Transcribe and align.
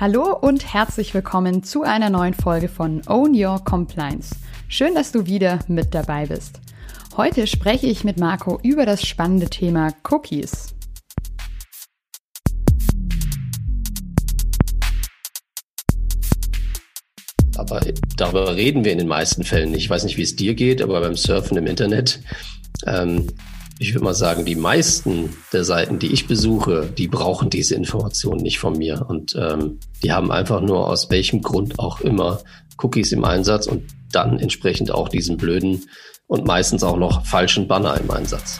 Hallo 0.00 0.32
und 0.32 0.72
herzlich 0.72 1.12
willkommen 1.12 1.64
zu 1.64 1.82
einer 1.82 2.08
neuen 2.08 2.32
Folge 2.32 2.68
von 2.68 3.02
Own 3.08 3.34
Your 3.34 3.58
Compliance. 3.64 4.36
Schön, 4.68 4.94
dass 4.94 5.10
du 5.10 5.26
wieder 5.26 5.58
mit 5.66 5.92
dabei 5.92 6.26
bist. 6.26 6.60
Heute 7.16 7.48
spreche 7.48 7.88
ich 7.88 8.04
mit 8.04 8.16
Marco 8.16 8.60
über 8.62 8.86
das 8.86 9.04
spannende 9.04 9.50
Thema 9.50 9.92
Cookies. 10.08 10.72
Aber 17.56 17.80
darüber 18.16 18.54
reden 18.54 18.84
wir 18.84 18.92
in 18.92 18.98
den 18.98 19.08
meisten 19.08 19.42
Fällen. 19.42 19.74
Ich 19.74 19.90
weiß 19.90 20.04
nicht, 20.04 20.16
wie 20.16 20.22
es 20.22 20.36
dir 20.36 20.54
geht, 20.54 20.80
aber 20.80 21.00
beim 21.00 21.16
Surfen 21.16 21.56
im 21.56 21.66
Internet 21.66 22.20
ähm, 22.86 23.26
ich 23.80 23.94
würde 23.94 24.04
mal 24.04 24.14
sagen, 24.14 24.44
die 24.44 24.56
meisten 24.56 25.36
der 25.52 25.62
Seiten, 25.64 25.98
die 25.98 26.12
ich 26.12 26.26
besuche, 26.26 26.86
die 26.86 27.06
brauchen 27.06 27.48
diese 27.48 27.76
Informationen 27.76 28.42
nicht 28.42 28.58
von 28.58 28.76
mir. 28.76 29.06
Und 29.08 29.36
ähm, 29.38 29.78
die 30.02 30.12
haben 30.12 30.32
einfach 30.32 30.60
nur 30.60 30.88
aus 30.88 31.10
welchem 31.10 31.42
Grund 31.42 31.78
auch 31.78 32.00
immer 32.00 32.40
Cookies 32.78 33.12
im 33.12 33.24
Einsatz 33.24 33.66
und 33.66 33.84
dann 34.10 34.40
entsprechend 34.40 34.90
auch 34.90 35.08
diesen 35.08 35.36
blöden 35.36 35.84
und 36.26 36.44
meistens 36.44 36.82
auch 36.82 36.96
noch 36.96 37.24
falschen 37.24 37.68
Banner 37.68 37.98
im 38.00 38.10
Einsatz. 38.10 38.58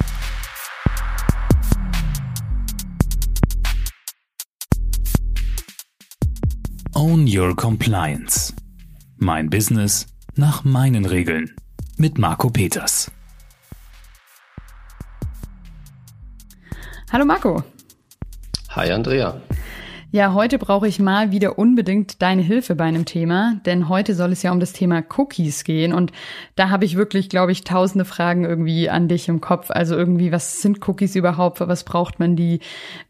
Own 6.95 7.27
Your 7.29 7.57
Compliance. 7.57 8.55
Mein 9.17 9.51
Business 9.51 10.07
nach 10.37 10.65
meinen 10.65 11.05
Regeln. 11.05 11.57
Mit 11.97 12.19
Marco 12.19 12.51
Peters. 12.51 13.11
Hallo 17.11 17.25
Marco. 17.25 17.65
Hi 18.77 18.91
Andrea. 18.91 19.35
Ja, 20.11 20.33
heute 20.33 20.59
brauche 20.59 20.89
ich 20.89 21.01
mal 21.01 21.33
wieder 21.33 21.59
unbedingt 21.59 22.23
deine 22.23 22.41
Hilfe 22.41 22.75
bei 22.75 22.85
einem 22.85 23.05
Thema, 23.05 23.61
denn 23.67 23.91
heute 23.91 24.15
soll 24.15 24.33
es 24.33 24.43
ja 24.43 24.53
um 24.53 24.59
das 24.59 24.73
Thema 24.73 25.05
Cookies 25.19 25.65
gehen 25.65 25.93
und 25.93 26.13
da 26.57 26.71
habe 26.71 26.87
ich 26.87 26.97
wirklich, 26.97 27.29
glaube 27.29 27.53
ich, 27.53 27.63
tausende 27.63 28.07
Fragen 28.07 28.47
irgendwie 28.47 28.89
an 28.89 29.09
dich 29.09 29.29
im 29.29 29.43
Kopf. 29.43 29.71
Also 29.71 29.97
irgendwie, 29.97 30.33
was 30.33 30.63
sind 30.63 30.89
Cookies 30.89 31.15
überhaupt? 31.15 31.61
Was 31.61 31.85
braucht 31.85 32.21
man 32.21 32.37
die? 32.37 32.61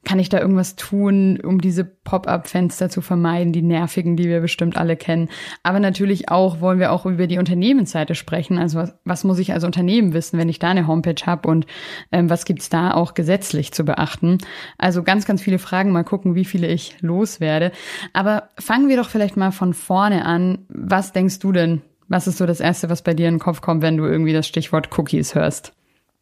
Kann 0.05 0.19
ich 0.19 0.29
da 0.29 0.41
irgendwas 0.41 0.75
tun, 0.75 1.39
um 1.41 1.61
diese 1.61 1.85
Pop-up-Fenster 1.85 2.91
zu 2.91 3.01
vermeiden, 3.01 3.53
die 3.53 3.63
nervigen, 3.63 4.17
die 4.17 4.29
wir 4.29 4.41
bestimmt 4.41 4.77
alle 4.77 4.97
kennen? 4.97 5.29
Aber 5.63 5.79
natürlich 5.79 6.31
auch 6.31 6.61
wollen 6.61 6.81
wir 6.81 6.91
auch 6.91 7.07
über 7.07 7.29
die 7.29 7.39
Unternehmensseite 7.39 8.17
sprechen. 8.17 8.59
Also 8.59 8.77
was, 8.77 8.99
was 9.05 9.23
muss 9.23 9.39
ich 9.39 9.53
als 9.53 9.63
Unternehmen 9.63 10.15
wissen, 10.15 10.37
wenn 10.37 10.49
ich 10.49 10.59
da 10.59 10.71
eine 10.71 10.89
Homepage 10.89 11.25
habe 11.27 11.49
und 11.49 11.65
ähm, 12.11 12.29
was 12.29 12.45
gibt's 12.45 12.71
da 12.71 12.93
auch 12.93 13.15
gesetzlich 13.15 13.71
zu 13.71 13.85
beachten? 13.85 14.39
Also 14.79 15.05
ganz, 15.05 15.27
ganz 15.27 15.41
viele 15.43 15.61
Fragen. 15.61 15.93
Mal 15.93 16.03
gucken, 16.03 16.35
wie 16.35 16.45
viele 16.45 16.67
ich 16.67 16.88
loswerde. 17.01 17.73
Aber 18.13 18.51
fangen 18.59 18.89
wir 18.89 18.97
doch 18.97 19.09
vielleicht 19.09 19.37
mal 19.37 19.53
von 19.53 19.75
vorne 19.75 20.25
an. 20.25 20.67
Was 20.69 21.13
denkst 21.13 21.39
du 21.39 21.53
denn? 21.53 21.83
Was 22.09 22.27
ist 22.27 22.39
so 22.39 22.47
das 22.47 22.61
Erste, 22.61 22.89
was 22.89 23.03
bei 23.03 23.15
dir 23.15 23.29
in 23.29 23.35
den 23.35 23.41
Kopf 23.41 23.61
kommt, 23.61 23.83
wenn 23.83 23.97
du 23.97 24.07
irgendwie 24.07 24.33
das 24.33 24.47
Stichwort 24.47 24.97
Cookies 24.99 25.35
hörst? 25.35 25.73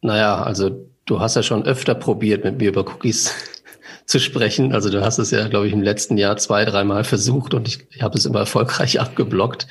Naja, 0.02 0.42
also 0.42 0.86
du 1.04 1.20
hast 1.20 1.36
ja 1.36 1.42
schon 1.42 1.64
öfter 1.64 1.94
probiert, 1.94 2.44
mit 2.44 2.58
mir 2.58 2.68
über 2.68 2.86
Cookies 2.86 3.32
zu 4.04 4.18
sprechen. 4.18 4.72
Also 4.72 4.90
du 4.90 5.04
hast 5.04 5.18
es 5.18 5.30
ja, 5.30 5.46
glaube 5.48 5.68
ich, 5.68 5.72
im 5.72 5.82
letzten 5.82 6.18
Jahr 6.18 6.36
zwei, 6.36 6.64
dreimal 6.64 7.04
versucht 7.04 7.54
und 7.54 7.68
ich, 7.68 7.86
ich 7.90 8.02
habe 8.02 8.18
es 8.18 8.26
immer 8.26 8.40
erfolgreich 8.40 9.00
abgeblockt. 9.00 9.66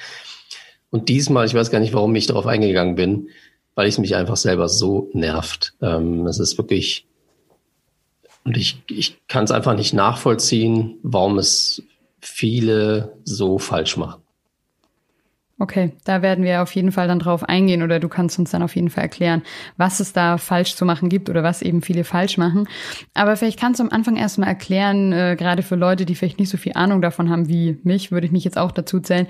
Und 0.89 1.09
diesmal, 1.09 1.45
ich 1.45 1.53
weiß 1.53 1.71
gar 1.71 1.80
nicht, 1.80 1.93
warum 1.93 2.15
ich 2.15 2.27
darauf 2.27 2.47
eingegangen 2.47 2.95
bin, 2.95 3.30
weil 3.75 3.87
es 3.87 3.97
mich 3.97 4.15
einfach 4.15 4.37
selber 4.37 4.69
so 4.69 5.09
nervt. 5.13 5.73
Ähm, 5.81 6.25
es 6.27 6.39
ist 6.39 6.57
wirklich 6.57 7.05
und 8.45 8.55
ich, 8.57 8.81
ich 8.89 9.17
kann 9.27 9.43
es 9.43 9.51
einfach 9.51 9.75
nicht 9.75 9.93
nachvollziehen, 9.93 10.97
warum 11.03 11.38
es 11.38 11.83
viele 12.21 13.17
so 13.23 13.59
falsch 13.59 13.97
machen. 13.97 14.21
Okay, 15.57 15.93
da 16.03 16.21
werden 16.21 16.43
wir 16.43 16.61
auf 16.61 16.75
jeden 16.75 16.91
Fall 16.91 17.07
dann 17.07 17.20
drauf 17.20 17.43
eingehen 17.43 17.81
oder 17.81 18.02
du 18.02 18.09
kannst 18.09 18.37
uns 18.37 18.52
dann 18.52 18.61
auf 18.61 18.75
jeden 18.75 18.89
Fall 18.89 19.03
erklären, 19.03 19.42
was 19.77 20.02
es 20.02 20.11
da 20.11 20.37
falsch 20.37 20.75
zu 20.75 20.83
machen 20.83 21.08
gibt 21.08 21.30
oder 21.30 21.43
was 21.43 21.61
eben 21.61 21.81
viele 21.81 22.03
falsch 22.03 22.37
machen. 22.37 22.67
Aber 23.14 23.37
vielleicht 23.37 23.58
kannst 23.58 23.80
du 23.80 23.86
am 23.86 23.89
Anfang 23.89 24.17
erstmal 24.17 24.49
erklären, 24.49 25.14
äh, 25.14 25.37
gerade 25.39 25.64
für 25.64 25.75
Leute, 25.75 26.05
die 26.05 26.15
vielleicht 26.15 26.39
nicht 26.39 26.49
so 26.49 26.58
viel 26.58 26.73
Ahnung 26.75 27.02
davon 27.02 27.30
haben 27.30 27.47
wie 27.47 27.80
mich, 27.83 28.11
würde 28.11 28.27
ich 28.27 28.33
mich 28.33 28.43
jetzt 28.43 28.58
auch 28.58 28.71
dazu 28.71 28.99
zählen. 28.99 29.27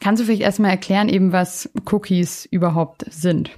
Kannst 0.00 0.22
du 0.22 0.24
vielleicht 0.24 0.42
erstmal 0.42 0.70
erklären, 0.70 1.10
eben 1.10 1.32
was 1.32 1.70
Cookies 1.84 2.46
überhaupt 2.46 3.04
sind? 3.10 3.50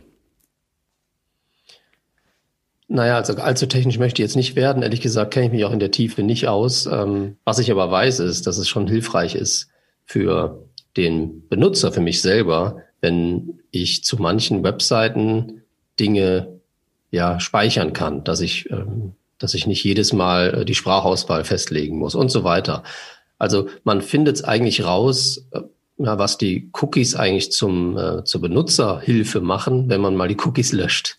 Naja, 2.90 3.16
also 3.16 3.34
allzu 3.34 3.66
technisch 3.66 3.98
möchte 3.98 4.22
ich 4.22 4.24
jetzt 4.24 4.36
nicht 4.36 4.56
werden. 4.56 4.82
Ehrlich 4.82 5.02
gesagt 5.02 5.32
kenne 5.32 5.46
ich 5.46 5.52
mich 5.52 5.64
auch 5.66 5.72
in 5.72 5.78
der 5.78 5.90
Tiefe 5.90 6.22
nicht 6.22 6.48
aus. 6.48 6.86
Ähm, 6.86 7.36
was 7.44 7.58
ich 7.58 7.70
aber 7.70 7.90
weiß, 7.90 8.20
ist, 8.20 8.46
dass 8.46 8.56
es 8.56 8.66
schon 8.66 8.86
hilfreich 8.86 9.34
ist 9.34 9.68
für 10.06 10.64
den 10.96 11.46
Benutzer, 11.48 11.92
für 11.92 12.00
mich 12.00 12.22
selber, 12.22 12.82
wenn 13.02 13.60
ich 13.70 14.04
zu 14.04 14.16
manchen 14.20 14.64
Webseiten 14.64 15.62
Dinge 16.00 16.60
ja 17.10 17.40
speichern 17.40 17.92
kann, 17.92 18.24
dass 18.24 18.40
ich, 18.40 18.70
ähm, 18.70 19.12
dass 19.38 19.52
ich 19.52 19.66
nicht 19.66 19.84
jedes 19.84 20.14
Mal 20.14 20.62
äh, 20.62 20.64
die 20.64 20.74
Sprachauswahl 20.74 21.44
festlegen 21.44 21.98
muss 21.98 22.14
und 22.14 22.30
so 22.30 22.42
weiter. 22.42 22.84
Also 23.38 23.68
man 23.84 24.00
findet 24.00 24.36
es 24.36 24.44
eigentlich 24.44 24.84
raus, 24.84 25.46
äh, 25.50 25.60
ja, 25.98 26.18
was 26.18 26.38
die 26.38 26.70
Cookies 26.80 27.16
eigentlich 27.16 27.52
zum, 27.52 27.98
äh, 27.98 28.24
zur 28.24 28.40
Benutzerhilfe 28.40 29.40
machen, 29.40 29.90
wenn 29.90 30.00
man 30.00 30.16
mal 30.16 30.28
die 30.28 30.38
Cookies 30.38 30.72
löscht. 30.72 31.16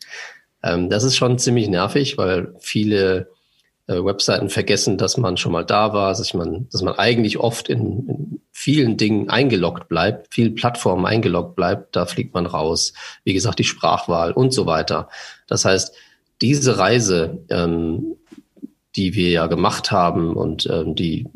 Ähm, 0.63 0.89
das 0.89 1.03
ist 1.03 1.15
schon 1.15 1.37
ziemlich 1.39 1.67
nervig, 1.69 2.17
weil 2.17 2.53
viele 2.59 3.29
äh, 3.87 4.03
Webseiten 4.03 4.49
vergessen, 4.49 4.97
dass 4.97 5.17
man 5.17 5.37
schon 5.37 5.51
mal 5.51 5.65
da 5.65 5.93
war, 5.93 6.09
dass 6.09 6.33
man, 6.33 6.67
dass 6.71 6.81
man 6.81 6.95
eigentlich 6.95 7.37
oft 7.37 7.69
in, 7.69 8.07
in 8.07 8.41
vielen 8.51 8.97
Dingen 8.97 9.29
eingeloggt 9.29 9.87
bleibt, 9.87 10.33
vielen 10.33 10.53
Plattformen 10.55 11.05
eingeloggt 11.05 11.55
bleibt, 11.55 11.95
da 11.95 12.05
fliegt 12.05 12.33
man 12.33 12.45
raus. 12.45 12.93
Wie 13.23 13.33
gesagt, 13.33 13.59
die 13.59 13.63
Sprachwahl 13.63 14.31
und 14.31 14.53
so 14.53 14.65
weiter. 14.65 15.09
Das 15.47 15.65
heißt, 15.65 15.95
diese 16.41 16.77
Reise, 16.77 17.39
ähm, 17.49 18.17
die 18.95 19.13
wir 19.15 19.29
ja 19.29 19.47
gemacht 19.47 19.91
haben 19.91 20.35
und 20.35 20.67
ähm, 20.69 20.93
die 20.93 21.27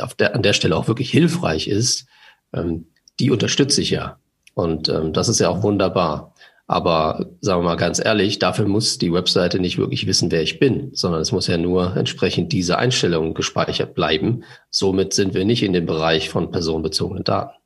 auf 0.00 0.14
der, 0.14 0.34
an 0.34 0.42
der 0.42 0.52
Stelle 0.52 0.76
auch 0.76 0.88
wirklich 0.88 1.10
hilfreich 1.10 1.66
ist, 1.66 2.06
ähm, 2.52 2.86
die 3.18 3.30
unterstütze 3.30 3.82
ich 3.82 3.90
ja. 3.90 4.18
Und 4.54 4.88
ähm, 4.88 5.12
das 5.12 5.28
ist 5.28 5.40
ja 5.40 5.48
auch 5.48 5.62
wunderbar. 5.62 6.29
Aber 6.70 7.26
sagen 7.40 7.62
wir 7.62 7.70
mal 7.70 7.74
ganz 7.74 7.98
ehrlich, 7.98 8.38
dafür 8.38 8.68
muss 8.68 8.96
die 8.96 9.12
Webseite 9.12 9.58
nicht 9.58 9.76
wirklich 9.76 10.06
wissen, 10.06 10.30
wer 10.30 10.40
ich 10.40 10.60
bin, 10.60 10.90
sondern 10.92 11.20
es 11.20 11.32
muss 11.32 11.48
ja 11.48 11.58
nur 11.58 11.96
entsprechend 11.96 12.52
diese 12.52 12.78
Einstellungen 12.78 13.34
gespeichert 13.34 13.96
bleiben. 13.96 14.44
Somit 14.70 15.12
sind 15.12 15.34
wir 15.34 15.44
nicht 15.44 15.64
in 15.64 15.72
dem 15.72 15.84
Bereich 15.84 16.28
von 16.28 16.52
personenbezogenen 16.52 17.24
Daten. 17.24 17.59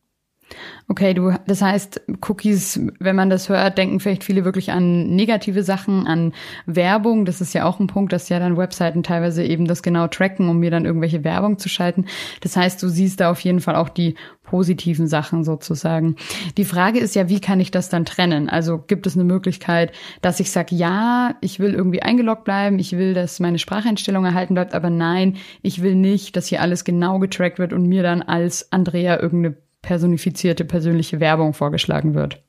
Okay, 0.86 1.14
du, 1.14 1.32
das 1.46 1.62
heißt, 1.62 2.02
Cookies, 2.28 2.78
wenn 3.00 3.16
man 3.16 3.30
das 3.30 3.48
hört, 3.48 3.78
denken 3.78 4.00
vielleicht 4.00 4.22
viele 4.22 4.44
wirklich 4.44 4.70
an 4.70 5.16
negative 5.16 5.62
Sachen, 5.62 6.06
an 6.06 6.34
Werbung. 6.66 7.24
Das 7.24 7.40
ist 7.40 7.54
ja 7.54 7.64
auch 7.64 7.80
ein 7.80 7.86
Punkt, 7.86 8.12
dass 8.12 8.28
ja 8.28 8.38
dann 8.38 8.58
Webseiten 8.58 9.02
teilweise 9.02 9.42
eben 9.42 9.66
das 9.66 9.82
genau 9.82 10.08
tracken, 10.08 10.46
um 10.48 10.58
mir 10.58 10.70
dann 10.70 10.84
irgendwelche 10.84 11.24
Werbung 11.24 11.58
zu 11.58 11.70
schalten. 11.70 12.04
Das 12.42 12.56
heißt, 12.56 12.82
du 12.82 12.88
siehst 12.88 13.20
da 13.20 13.30
auf 13.30 13.40
jeden 13.40 13.60
Fall 13.60 13.76
auch 13.76 13.88
die 13.88 14.14
positiven 14.42 15.08
Sachen 15.08 15.42
sozusagen. 15.42 16.16
Die 16.58 16.66
Frage 16.66 16.98
ist 16.98 17.14
ja, 17.14 17.30
wie 17.30 17.40
kann 17.40 17.60
ich 17.60 17.70
das 17.70 17.88
dann 17.88 18.04
trennen? 18.04 18.50
Also 18.50 18.78
gibt 18.78 19.06
es 19.06 19.14
eine 19.14 19.24
Möglichkeit, 19.24 19.90
dass 20.20 20.38
ich 20.38 20.50
sage, 20.50 20.74
ja, 20.74 21.34
ich 21.40 21.60
will 21.60 21.72
irgendwie 21.72 22.02
eingeloggt 22.02 22.44
bleiben, 22.44 22.78
ich 22.78 22.92
will, 22.92 23.14
dass 23.14 23.40
meine 23.40 23.58
Spracheinstellung 23.58 24.26
erhalten 24.26 24.52
bleibt, 24.52 24.74
aber 24.74 24.90
nein, 24.90 25.38
ich 25.62 25.82
will 25.82 25.94
nicht, 25.94 26.36
dass 26.36 26.48
hier 26.48 26.60
alles 26.60 26.84
genau 26.84 27.18
getrackt 27.20 27.58
wird 27.58 27.72
und 27.72 27.86
mir 27.86 28.02
dann 28.02 28.20
als 28.20 28.70
Andrea 28.70 29.18
irgendeine 29.18 29.56
personifizierte 29.84 30.64
persönliche 30.64 31.20
Werbung 31.20 31.54
vorgeschlagen 31.54 32.14
wird? 32.14 32.42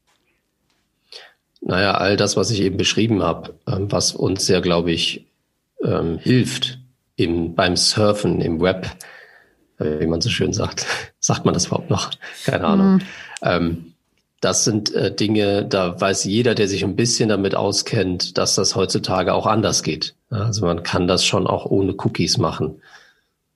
Naja, 1.61 1.95
all 1.95 2.15
das, 2.15 2.37
was 2.37 2.51
ich 2.51 2.61
eben 2.61 2.77
beschrieben 2.77 3.23
habe, 3.23 3.55
ähm, 3.67 3.91
was 3.91 4.13
uns 4.13 4.47
ja, 4.47 4.59
glaube 4.59 4.91
ich, 4.91 5.27
ähm, 5.83 6.17
hilft 6.17 6.79
im, 7.15 7.55
beim 7.55 7.75
Surfen 7.75 8.39
im 8.41 8.61
Web, 8.61 8.87
äh, 9.79 9.99
wie 9.99 10.07
man 10.07 10.21
so 10.21 10.29
schön 10.29 10.53
sagt. 10.53 10.85
sagt 11.19 11.45
man 11.45 11.53
das 11.53 11.67
überhaupt 11.67 11.89
noch? 11.89 12.11
Keine 12.45 12.65
Ahnung. 12.65 12.93
Mhm. 12.93 13.01
Ähm, 13.41 13.93
das 14.41 14.63
sind 14.63 14.93
äh, 14.93 15.13
Dinge, 15.13 15.65
da 15.65 15.99
weiß 15.99 16.25
jeder, 16.25 16.53
der 16.53 16.67
sich 16.67 16.83
ein 16.83 16.95
bisschen 16.95 17.29
damit 17.29 17.55
auskennt, 17.55 18.37
dass 18.37 18.53
das 18.53 18.75
heutzutage 18.75 19.33
auch 19.33 19.47
anders 19.47 19.81
geht. 19.81 20.13
Also 20.29 20.65
man 20.65 20.83
kann 20.83 21.07
das 21.07 21.25
schon 21.25 21.47
auch 21.47 21.65
ohne 21.65 21.93
Cookies 21.93 22.37
machen. 22.37 22.81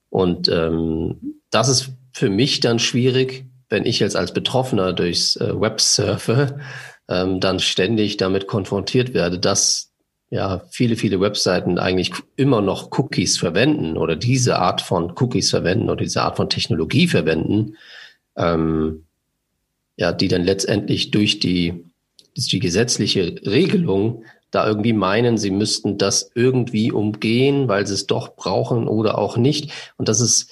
Und 0.09 0.47
ähm, 0.47 1.35
das 1.51 1.69
ist 1.69 1.91
für 2.11 2.29
mich 2.29 2.59
dann 2.59 2.79
schwierig, 2.79 3.45
wenn 3.69 3.85
ich 3.85 3.99
jetzt 3.99 4.15
als 4.15 4.33
Betroffener 4.33 4.93
durchs 4.93 5.35
äh, 5.35 5.59
Web 5.59 5.79
surfe, 5.79 6.59
ähm, 7.07 7.39
dann 7.39 7.59
ständig 7.59 8.17
damit 8.17 8.47
konfrontiert 8.47 9.13
werde, 9.13 9.39
dass 9.39 9.91
ja 10.29 10.61
viele, 10.69 10.95
viele 10.95 11.19
Webseiten 11.21 11.79
eigentlich 11.79 12.11
immer 12.35 12.61
noch 12.61 12.91
Cookies 12.97 13.37
verwenden 13.37 13.97
oder 13.97 14.15
diese 14.15 14.59
Art 14.59 14.81
von 14.81 15.13
Cookies 15.19 15.49
verwenden 15.49 15.89
oder 15.89 16.03
diese 16.03 16.21
Art 16.21 16.37
von 16.37 16.49
Technologie 16.49 17.07
verwenden, 17.07 17.75
ähm, 18.35 19.05
ja, 19.97 20.11
die 20.11 20.27
dann 20.27 20.43
letztendlich 20.43 21.11
durch 21.11 21.39
die, 21.39 21.85
durch 22.35 22.47
die 22.47 22.59
gesetzliche 22.59 23.35
Regelung 23.45 24.23
da 24.51 24.67
irgendwie 24.67 24.93
meinen, 24.93 25.37
sie 25.37 25.51
müssten 25.51 25.97
das 25.97 26.31
irgendwie 26.33 26.91
umgehen, 26.91 27.67
weil 27.67 27.85
sie 27.85 27.93
es 27.93 28.07
doch 28.07 28.35
brauchen 28.35 28.87
oder 28.87 29.17
auch 29.17 29.37
nicht. 29.37 29.71
Und 29.97 30.09
das 30.09 30.21
ist 30.21 30.49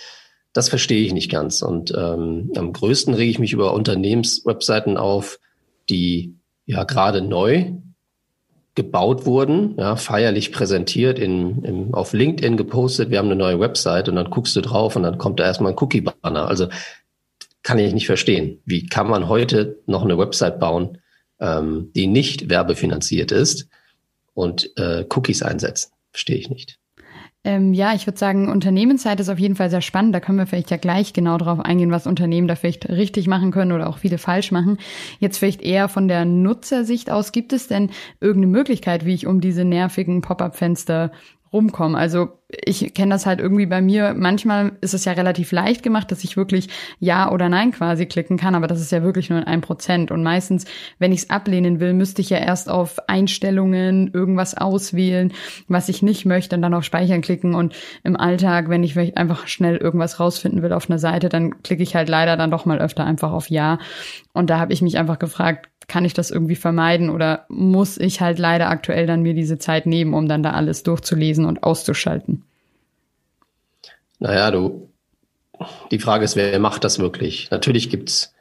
das 0.57 0.69
verstehe 0.69 1.05
ich 1.05 1.13
nicht 1.13 1.29
ganz. 1.29 1.61
Und 1.61 1.93
ähm, 1.95 2.51
am 2.55 2.73
größten 2.73 3.13
rege 3.13 3.29
ich 3.29 3.37
mich 3.37 3.53
über 3.53 3.75
Unternehmenswebseiten 3.75 4.97
auf, 4.97 5.39
die 5.87 6.35
ja 6.65 6.83
gerade 6.83 7.21
neu 7.21 7.73
gebaut 8.73 9.27
wurden, 9.27 9.75
ja, 9.77 9.95
feierlich 9.95 10.51
präsentiert, 10.51 11.19
in, 11.19 11.63
in, 11.63 11.93
auf 11.93 12.13
LinkedIn 12.13 12.57
gepostet, 12.57 13.11
wir 13.11 13.19
haben 13.19 13.27
eine 13.27 13.35
neue 13.35 13.59
Website 13.59 14.09
und 14.09 14.15
dann 14.15 14.31
guckst 14.31 14.55
du 14.55 14.61
drauf 14.61 14.95
und 14.95 15.03
dann 15.03 15.19
kommt 15.19 15.39
da 15.39 15.45
erstmal 15.45 15.73
ein 15.73 15.77
Cookie-Banner. 15.77 16.47
Also 16.47 16.69
kann 17.61 17.77
ich 17.77 17.93
nicht 17.93 18.07
verstehen. 18.07 18.59
Wie 18.65 18.87
kann 18.87 19.07
man 19.07 19.29
heute 19.29 19.77
noch 19.85 20.03
eine 20.03 20.17
Website 20.17 20.59
bauen, 20.59 20.97
ähm, 21.39 21.91
die 21.95 22.07
nicht 22.07 22.49
werbefinanziert 22.49 23.31
ist 23.31 23.67
und 24.33 24.75
äh, 24.77 25.05
Cookies 25.15 25.43
einsetzen? 25.43 25.91
Verstehe 26.11 26.37
ich 26.37 26.49
nicht. 26.49 26.79
Ähm, 27.47 27.73
ja, 27.73 27.93
ich 27.93 28.05
würde 28.05 28.19
sagen, 28.19 28.49
Unternehmenszeit 28.49 29.21
ist 29.21 29.29
auf 29.29 29.39
jeden 29.39 29.55
Fall 29.55 29.69
sehr 29.69 29.79
spannend. 29.79 30.13
Da 30.13 30.19
können 30.19 30.37
wir 30.37 30.47
vielleicht 30.47 30.69
ja 30.69 30.75
gleich 30.75 31.13
genau 31.13 31.37
drauf 31.37 31.61
eingehen, 31.61 31.91
was 31.91 32.05
Unternehmen 32.05 32.49
da 32.49 32.55
vielleicht 32.55 32.89
richtig 32.89 33.27
machen 33.27 33.51
können 33.51 33.71
oder 33.71 33.87
auch 33.87 33.99
viele 33.99 34.17
falsch 34.17 34.51
machen. 34.51 34.79
Jetzt 35.19 35.37
vielleicht 35.37 35.61
eher 35.61 35.87
von 35.87 36.09
der 36.09 36.25
Nutzersicht 36.25 37.09
aus, 37.09 37.31
gibt 37.31 37.53
es 37.53 37.69
denn 37.69 37.91
irgendeine 38.19 38.51
Möglichkeit, 38.51 39.05
wie 39.05 39.13
ich 39.13 39.27
um 39.27 39.39
diese 39.39 39.63
nervigen 39.63 40.19
Pop-up-Fenster 40.19 41.13
rumkommen. 41.51 41.95
Also 41.95 42.29
ich 42.49 42.93
kenne 42.93 43.13
das 43.13 43.25
halt 43.25 43.39
irgendwie 43.39 43.65
bei 43.65 43.81
mir. 43.81 44.13
Manchmal 44.15 44.73
ist 44.79 44.93
es 44.93 45.03
ja 45.03 45.11
relativ 45.11 45.51
leicht 45.51 45.83
gemacht, 45.83 46.11
dass 46.11 46.23
ich 46.23 46.37
wirklich 46.37 46.69
Ja 46.99 47.29
oder 47.31 47.49
Nein 47.49 47.71
quasi 47.71 48.05
klicken 48.05 48.37
kann, 48.37 48.55
aber 48.55 48.67
das 48.67 48.79
ist 48.79 48.91
ja 48.91 49.03
wirklich 49.03 49.29
nur 49.29 49.39
in 49.39 49.45
ein 49.45 49.61
Prozent. 49.61 50.11
Und 50.11 50.23
meistens, 50.23 50.65
wenn 50.97 51.11
ich 51.11 51.23
es 51.23 51.29
ablehnen 51.29 51.79
will, 51.79 51.93
müsste 51.93 52.21
ich 52.21 52.29
ja 52.29 52.37
erst 52.37 52.69
auf 52.69 52.99
Einstellungen 53.07 54.11
irgendwas 54.13 54.55
auswählen, 54.55 55.33
was 55.67 55.89
ich 55.89 56.01
nicht 56.01 56.25
möchte, 56.25 56.55
und 56.55 56.61
dann 56.61 56.73
auf 56.73 56.85
Speichern 56.85 57.21
klicken. 57.21 57.53
Und 57.53 57.75
im 58.03 58.15
Alltag, 58.15 58.69
wenn 58.69 58.83
ich 58.83 58.97
einfach 59.17 59.47
schnell 59.47 59.75
irgendwas 59.75 60.19
rausfinden 60.19 60.61
will 60.61 60.71
auf 60.71 60.89
einer 60.89 60.99
Seite, 60.99 61.27
dann 61.27 61.61
klicke 61.63 61.83
ich 61.83 61.95
halt 61.95 62.07
leider 62.07 62.37
dann 62.37 62.51
doch 62.51 62.65
mal 62.65 62.79
öfter 62.79 63.03
einfach 63.03 63.31
auf 63.33 63.49
Ja. 63.49 63.79
Und 64.33 64.49
da 64.49 64.59
habe 64.59 64.71
ich 64.71 64.81
mich 64.81 64.97
einfach 64.97 65.19
gefragt, 65.19 65.69
kann 65.87 66.05
ich 66.05 66.13
das 66.13 66.31
irgendwie 66.31 66.55
vermeiden 66.55 67.09
oder 67.09 67.45
muss 67.47 67.97
ich 67.97 68.21
halt 68.21 68.39
leider 68.39 68.69
aktuell 68.69 69.07
dann 69.07 69.21
mir 69.21 69.33
diese 69.33 69.57
Zeit 69.57 69.85
nehmen, 69.85 70.13
um 70.13 70.27
dann 70.27 70.43
da 70.43 70.51
alles 70.51 70.83
durchzulesen 70.83 71.45
und 71.45 71.63
auszuschalten? 71.63 72.43
Naja, 74.19 74.51
du, 74.51 74.89
die 75.91 75.99
Frage 75.99 76.25
ist, 76.25 76.35
wer 76.35 76.59
macht 76.59 76.83
das 76.83 76.99
wirklich? 76.99 77.49
Natürlich 77.51 77.89
gibt's 77.89 78.33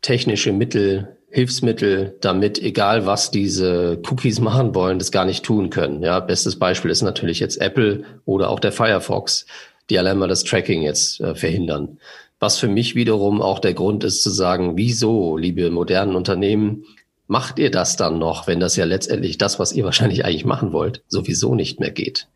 technische 0.00 0.52
Mittel, 0.52 1.16
Hilfsmittel, 1.30 2.16
damit, 2.20 2.62
egal 2.62 3.04
was 3.04 3.30
diese 3.30 4.00
Cookies 4.08 4.40
machen 4.40 4.74
wollen, 4.74 4.98
das 4.98 5.12
gar 5.12 5.24
nicht 5.24 5.44
tun 5.44 5.70
können. 5.70 6.02
Ja, 6.02 6.20
bestes 6.20 6.58
Beispiel 6.58 6.90
ist 6.90 7.02
natürlich 7.02 7.40
jetzt 7.40 7.60
Apple 7.60 8.04
oder 8.24 8.48
auch 8.48 8.60
der 8.60 8.72
Firefox, 8.72 9.46
die 9.90 9.98
allein 9.98 10.18
mal 10.18 10.28
das 10.28 10.44
Tracking 10.44 10.82
jetzt 10.82 11.20
äh, 11.20 11.34
verhindern. 11.34 11.98
Was 12.38 12.58
für 12.58 12.68
mich 12.68 12.94
wiederum 12.94 13.40
auch 13.40 13.58
der 13.58 13.74
Grund 13.74 14.04
ist 14.04 14.22
zu 14.22 14.30
sagen, 14.30 14.76
wieso, 14.76 15.36
liebe 15.36 15.70
modernen 15.70 16.16
Unternehmen, 16.16 16.84
macht 17.26 17.58
ihr 17.58 17.70
das 17.70 17.96
dann 17.96 18.18
noch, 18.18 18.46
wenn 18.46 18.60
das 18.60 18.76
ja 18.76 18.84
letztendlich 18.84 19.38
das, 19.38 19.58
was 19.58 19.72
ihr 19.72 19.84
wahrscheinlich 19.86 20.24
eigentlich 20.24 20.44
machen 20.44 20.72
wollt, 20.72 21.02
sowieso 21.08 21.54
nicht 21.54 21.80
mehr 21.80 21.90
geht? 21.90 22.28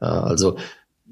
Also, 0.00 0.56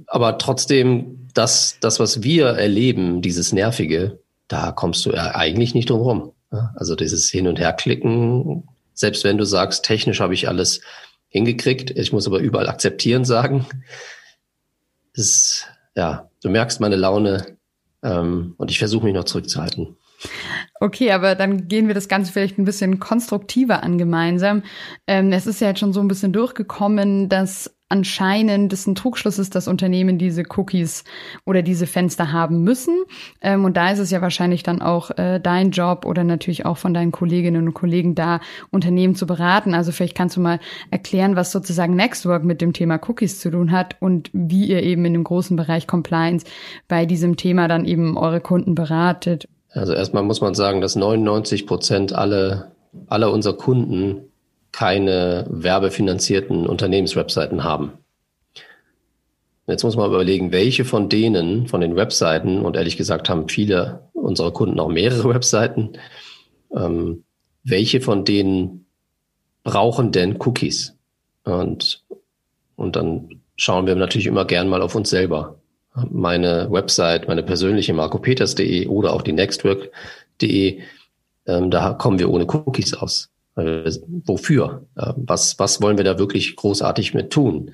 aber 0.07 0.39
trotzdem, 0.39 1.29
das, 1.35 1.79
das, 1.81 2.01
was 2.01 2.23
wir 2.23 2.47
erleben, 2.47 3.21
dieses 3.21 3.53
Nervige, 3.53 4.21
da 4.49 4.73
kommst 4.73 5.05
du 5.05 5.11
ja 5.11 5.35
eigentlich 5.35 5.75
nicht 5.75 5.91
drum 5.91 6.01
rum. 6.01 6.33
Also 6.77 6.95
dieses 6.95 7.29
Hin- 7.29 7.49
und 7.49 7.59
Herklicken, 7.59 8.69
selbst 8.95 9.25
wenn 9.25 9.37
du 9.37 9.45
sagst, 9.45 9.85
technisch 9.85 10.21
habe 10.21 10.35
ich 10.35 10.49
alles 10.49 10.81
hingekriegt, 11.29 11.91
ich 11.91 12.13
muss 12.13 12.27
aber 12.27 12.39
überall 12.39 12.69
akzeptieren 12.69 13.25
sagen, 13.25 13.67
ist, 15.13 15.67
ja, 15.95 16.31
du 16.43 16.49
merkst, 16.49 16.81
meine 16.81 16.97
Laune 16.97 17.56
ähm, 18.07 18.55
und 18.57 18.71
ich 18.71 18.79
versuche 18.79 19.05
mich 19.05 19.15
noch 19.15 19.25
zurückzuhalten. 19.25 19.97
Okay, 20.81 21.13
aber 21.13 21.35
dann 21.35 21.69
gehen 21.69 21.89
wir 21.89 21.95
das 21.95 22.09
Ganze 22.09 22.33
vielleicht 22.33 22.59
ein 22.59 22.65
bisschen 22.65 22.99
konstruktiver 23.01 23.83
an 23.83 23.99
gemeinsam. 23.99 24.63
Ähm, 25.07 25.33
es 25.33 25.47
ist 25.47 25.61
ja 25.61 25.69
jetzt 25.69 25.81
schon 25.81 25.93
so 25.93 26.01
ein 26.01 26.09
bisschen 26.09 26.33
durchgekommen, 26.33 27.29
dass 27.29 27.76
anscheinend 27.89 28.73
es 28.73 28.87
ein 28.87 28.95
Trugschluss 28.97 29.39
ist, 29.39 29.55
dass 29.55 29.69
Unternehmen 29.69 30.19
diese 30.19 30.43
Cookies 30.57 31.05
oder 31.45 31.63
diese 31.63 31.87
Fenster 31.87 32.33
haben 32.33 32.63
müssen. 32.63 33.05
Ähm, 33.41 33.65
und 33.65 33.77
da 33.77 33.91
ist 33.91 34.01
es 34.01 34.11
ja 34.11 34.21
wahrscheinlich 34.21 34.63
dann 34.63 34.83
auch 34.83 35.11
äh, 35.17 35.41
dein 35.41 35.71
Job 35.71 36.05
oder 36.05 36.25
natürlich 36.25 36.67
auch 36.67 36.79
von 36.79 36.95
deinen 36.95 37.13
Kolleginnen 37.13 37.69
und 37.69 37.75
Kollegen 37.75 38.15
da, 38.15 38.41
Unternehmen 38.71 39.15
zu 39.15 39.27
beraten. 39.27 39.75
Also 39.75 39.93
vielleicht 39.93 40.17
kannst 40.17 40.37
du 40.37 40.41
mal 40.41 40.59
erklären, 40.91 41.37
was 41.37 41.53
sozusagen 41.53 41.95
Nextwork 41.95 42.45
mit 42.45 42.61
dem 42.61 42.73
Thema 42.73 42.99
Cookies 43.09 43.39
zu 43.39 43.51
tun 43.51 43.71
hat 43.71 43.97
und 44.01 44.31
wie 44.33 44.67
ihr 44.67 44.83
eben 44.83 45.05
in 45.05 45.13
dem 45.13 45.25
großen 45.25 45.57
Bereich 45.57 45.87
Compliance 45.87 46.45
bei 46.89 47.07
diesem 47.07 47.37
Thema 47.37 47.69
dann 47.69 47.85
eben 47.85 48.17
eure 48.17 48.41
Kunden 48.41 48.75
beratet. 48.75 49.49
Also 49.71 49.93
erstmal 49.93 50.23
muss 50.23 50.41
man 50.41 50.55
sagen, 50.55 50.81
dass 50.81 50.97
99 50.97 51.67
Prozent 51.67 52.13
alle, 52.13 52.73
aller 53.07 53.31
unserer 53.31 53.57
Kunden 53.57 54.23
keine 54.77 55.47
werbefinanzierten 55.49 56.67
Unternehmenswebseiten 56.67 57.65
haben. 57.65 57.93
Jetzt 59.67 59.85
muss 59.85 59.97
man 59.97 60.11
überlegen, 60.11 60.53
welche 60.53 60.85
von 60.85 61.09
denen, 61.09 61.67
von 61.67 61.81
den 61.81 61.97
Webseiten, 61.97 62.61
und 62.61 62.77
ehrlich 62.77 62.99
gesagt 62.99 63.31
haben 63.31 63.49
viele 63.49 64.11
unserer 64.13 64.53
Kunden 64.53 64.79
auch 64.79 64.91
mehrere 64.91 65.31
Webseiten, 65.35 65.95
ähm, 66.77 67.25
welche 67.65 68.03
von 68.03 68.27
denen 68.27 68.85
brauchen 69.65 70.13
denn 70.13 70.37
Cookies? 70.41 70.95
Und, 71.45 72.05
und 72.77 72.97
dann 72.97 73.41
schauen 73.57 73.87
wir 73.87 73.95
natürlich 73.95 74.27
immer 74.27 74.45
gern 74.45 74.69
mal 74.69 74.83
auf 74.83 74.95
uns 74.95 75.09
selber. 75.09 75.59
Meine 76.11 76.71
Website, 76.71 77.29
meine 77.29 77.43
persönliche 77.43 77.95
marcopeters.de 77.95 78.89
oder 78.89 79.15
auch 79.15 79.23
die 79.23 79.33
nextwork.de, 79.33 80.83
ähm, 81.47 81.71
da 81.71 81.95
kommen 81.95 82.19
wir 82.19 82.29
ohne 82.29 82.45
Cookies 82.45 82.93
aus. 82.93 83.31
Äh, 83.57 83.91
wofür? 84.25 84.87
Äh, 84.97 85.13
was, 85.17 85.59
was 85.59 85.81
wollen 85.83 85.97
wir 85.97 86.05
da 86.05 86.19
wirklich 86.19 86.57
großartig 86.57 87.15
mit 87.15 87.31
tun? 87.31 87.73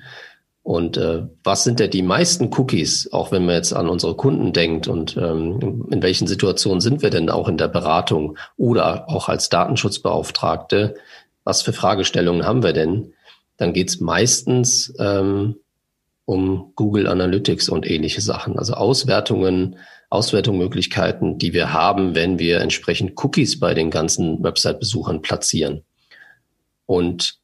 Und 0.63 0.95
äh, 0.95 1.23
was 1.43 1.65
sind 1.65 1.81
denn 1.81 1.91
die 1.91 2.01
meisten 2.01 2.49
Cookies, 2.53 3.11
auch 3.11 3.33
wenn 3.33 3.45
man 3.45 3.55
jetzt 3.55 3.73
an 3.73 3.89
unsere 3.89 4.15
Kunden 4.15 4.53
denkt 4.53 4.87
und 4.87 5.17
ähm, 5.17 5.85
in 5.91 6.01
welchen 6.01 6.25
Situationen 6.25 6.79
sind 6.79 7.01
wir 7.01 7.09
denn 7.09 7.29
auch 7.29 7.49
in 7.49 7.57
der 7.57 7.67
Beratung 7.67 8.37
oder 8.55 9.09
auch 9.09 9.27
als 9.27 9.49
Datenschutzbeauftragte? 9.49 10.95
Was 11.43 11.61
für 11.61 11.73
Fragestellungen 11.73 12.45
haben 12.45 12.63
wir 12.63 12.71
denn? 12.71 13.13
Dann 13.57 13.73
geht's 13.73 13.99
meistens 13.99 14.93
ähm, 14.99 15.57
um 16.23 16.71
Google 16.75 17.07
Analytics 17.07 17.67
und 17.67 17.85
ähnliche 17.85 18.21
Sachen, 18.21 18.57
also 18.57 18.75
Auswertungen, 18.75 19.75
Auswertungsmöglichkeiten, 20.13 21.39
die 21.39 21.53
wir 21.53 21.73
haben, 21.73 22.13
wenn 22.13 22.37
wir 22.37 22.61
entsprechend 22.61 23.13
Cookies 23.23 23.59
bei 23.59 23.73
den 23.73 23.89
ganzen 23.89 24.43
Website-Besuchern 24.43 25.21
platzieren. 25.21 25.83
Und 26.85 27.39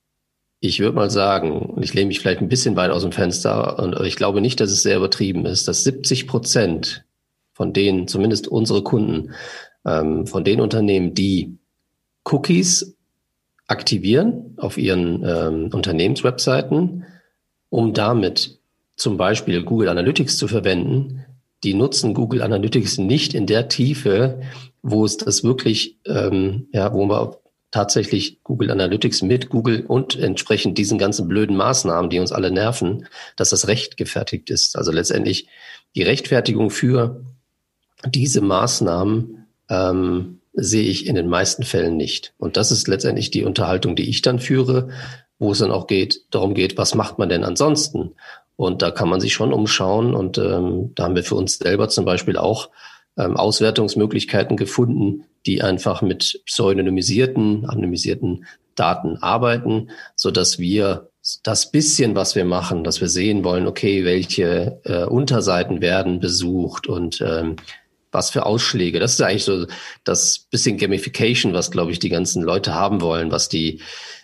ich 0.60 0.80
würde 0.80 0.96
mal 0.96 1.10
sagen, 1.10 1.78
ich 1.82 1.94
lehne 1.94 2.08
mich 2.08 2.20
vielleicht 2.20 2.42
ein 2.42 2.50
bisschen 2.50 2.76
weit 2.76 2.92
aus 2.92 3.02
dem 3.02 3.12
Fenster, 3.12 3.80
und 3.80 4.00
ich 4.06 4.18
glaube 4.18 4.42
nicht, 4.42 4.60
dass 4.60 4.72
es 4.72 4.84
sehr 4.84 4.98
übertrieben 4.98 5.46
ist, 5.46 5.68
dass 5.68 5.84
70 5.84 6.28
Prozent 6.28 7.06
von 7.54 7.74
denen, 7.74 8.08
zumindest 8.08 8.48
unsere 8.48 8.84
Kunden, 8.84 9.32
ähm, 9.86 10.28
von 10.28 10.44
den 10.44 10.62
Unternehmen, 10.62 11.14
die 11.14 11.58
Cookies 12.26 12.96
aktivieren 13.68 14.54
auf 14.58 14.78
ihren 14.78 15.24
ähm, 15.24 15.70
Unternehmenswebseiten, 15.74 17.06
um 17.70 17.94
damit 17.94 18.60
zum 18.96 19.18
Beispiel 19.18 19.64
Google 19.64 19.90
Analytics 19.90 20.38
zu 20.38 20.48
verwenden, 20.48 21.26
die 21.64 21.74
nutzen 21.74 22.14
Google 22.14 22.42
Analytics 22.42 22.98
nicht 22.98 23.34
in 23.34 23.46
der 23.46 23.68
Tiefe, 23.68 24.42
wo 24.82 25.06
es 25.06 25.18
das 25.18 25.44
wirklich, 25.44 25.98
ähm, 26.06 26.68
ja, 26.72 26.94
wo 26.94 27.06
man 27.06 27.34
tatsächlich 27.72 28.44
Google 28.44 28.72
Analytics 28.72 29.22
mit 29.22 29.50
Google 29.50 29.86
und 29.86 30.16
entsprechend 30.18 30.78
diesen 30.78 30.98
ganzen 30.98 31.28
blöden 31.28 31.56
Maßnahmen, 31.56 32.10
die 32.10 32.20
uns 32.20 32.32
alle 32.32 32.52
nerven, 32.52 33.06
dass 33.36 33.52
das 33.52 33.68
rechtgefertigt 33.68 34.50
ist. 34.50 34.76
Also 34.76 34.92
letztendlich 34.92 35.48
die 35.96 36.04
Rechtfertigung 36.04 36.72
für 36.72 37.24
diese 38.08 38.42
Maßnahmen 38.42 39.46
ähm, 39.70 40.40
sehe 40.54 40.90
ich 40.90 41.06
in 41.06 41.16
den 41.16 41.28
meisten 41.28 41.64
Fällen 41.64 41.96
nicht. 41.96 42.34
Und 42.38 42.58
das 42.58 42.72
ist 42.72 42.88
letztendlich 42.88 43.30
die 43.30 43.44
Unterhaltung, 43.44 43.96
die 43.96 44.10
ich 44.10 44.22
dann 44.22 44.40
führe, 44.40 44.90
wo 45.40 45.52
es 45.52 45.60
dann 45.60 45.72
auch 45.72 45.88
geht, 45.88 46.22
darum 46.32 46.54
geht, 46.54 46.78
was 46.78 46.94
macht 46.96 47.18
man 47.18 47.30
denn 47.30 47.44
ansonsten? 47.44 48.12
Und 48.56 48.82
da 48.82 48.92
kann 48.92 49.10
man 49.10 49.22
sich 49.22 49.34
schon 49.34 49.54
umschauen. 49.54 50.14
Und 50.14 50.38
ähm, 50.38 50.92
da 50.96 51.06
haben 51.06 51.16
wir 51.16 51.24
für 51.24 51.36
uns 51.36 51.58
selber 51.58 51.88
zum 51.88 52.04
Beispiel 52.04 52.38
auch 52.38 52.70
ähm, 53.18 53.38
Auswertungsmöglichkeiten 53.38 54.58
gefunden, 54.58 55.24
die 55.46 55.62
einfach 55.62 56.02
mit 56.02 56.42
pseudonymisierten, 56.46 57.66
anonymisierten 57.66 58.46
Daten 58.76 59.18
arbeiten, 59.18 59.90
so 60.16 60.30
dass 60.30 60.60
wir 60.60 61.10
das 61.44 61.72
bisschen, 61.72 62.16
was 62.16 62.36
wir 62.36 62.46
machen, 62.46 62.84
dass 62.84 63.02
wir 63.02 63.08
sehen 63.08 63.44
wollen, 63.44 63.68
okay, 63.68 64.04
welche 64.06 64.80
äh, 64.84 65.04
Unterseiten 65.06 65.82
werden 65.82 66.20
besucht 66.20 66.88
und 66.88 67.22
ähm, 67.22 67.58
was 68.12 68.30
für 68.32 68.46
Ausschläge. 68.46 69.00
Das 69.00 69.14
ist 69.14 69.22
eigentlich 69.22 69.44
so 69.44 69.68
das 70.04 70.40
bisschen 70.50 70.78
Gamification, 70.78 71.54
was, 71.54 71.72
glaube 71.72 71.92
ich, 71.92 72.00
die 72.00 72.10
ganzen 72.10 72.42
Leute 72.42 72.74
haben 72.74 73.02
wollen, 73.02 73.32
was 73.32 73.50
die 73.50 73.82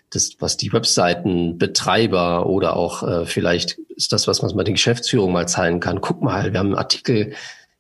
das, 0.10 0.38
was 0.40 0.58
die 0.58 0.72
Webseitenbetreiber 0.72 2.46
oder 2.46 2.76
auch 2.76 3.04
äh, 3.04 3.26
vielleicht 3.26 3.80
ist 3.96 4.14
das, 4.14 4.28
was 4.28 4.42
man 4.42 4.56
mal 4.56 4.64
die 4.64 4.74
Geschäftsführung 4.74 5.32
mal 5.32 5.48
zeigen 5.48 5.80
kann. 5.80 6.02
Guck 6.02 6.22
mal, 6.22 6.52
wir 6.52 6.60
haben 6.60 6.68
einen 6.68 6.78
Artikel 6.78 7.34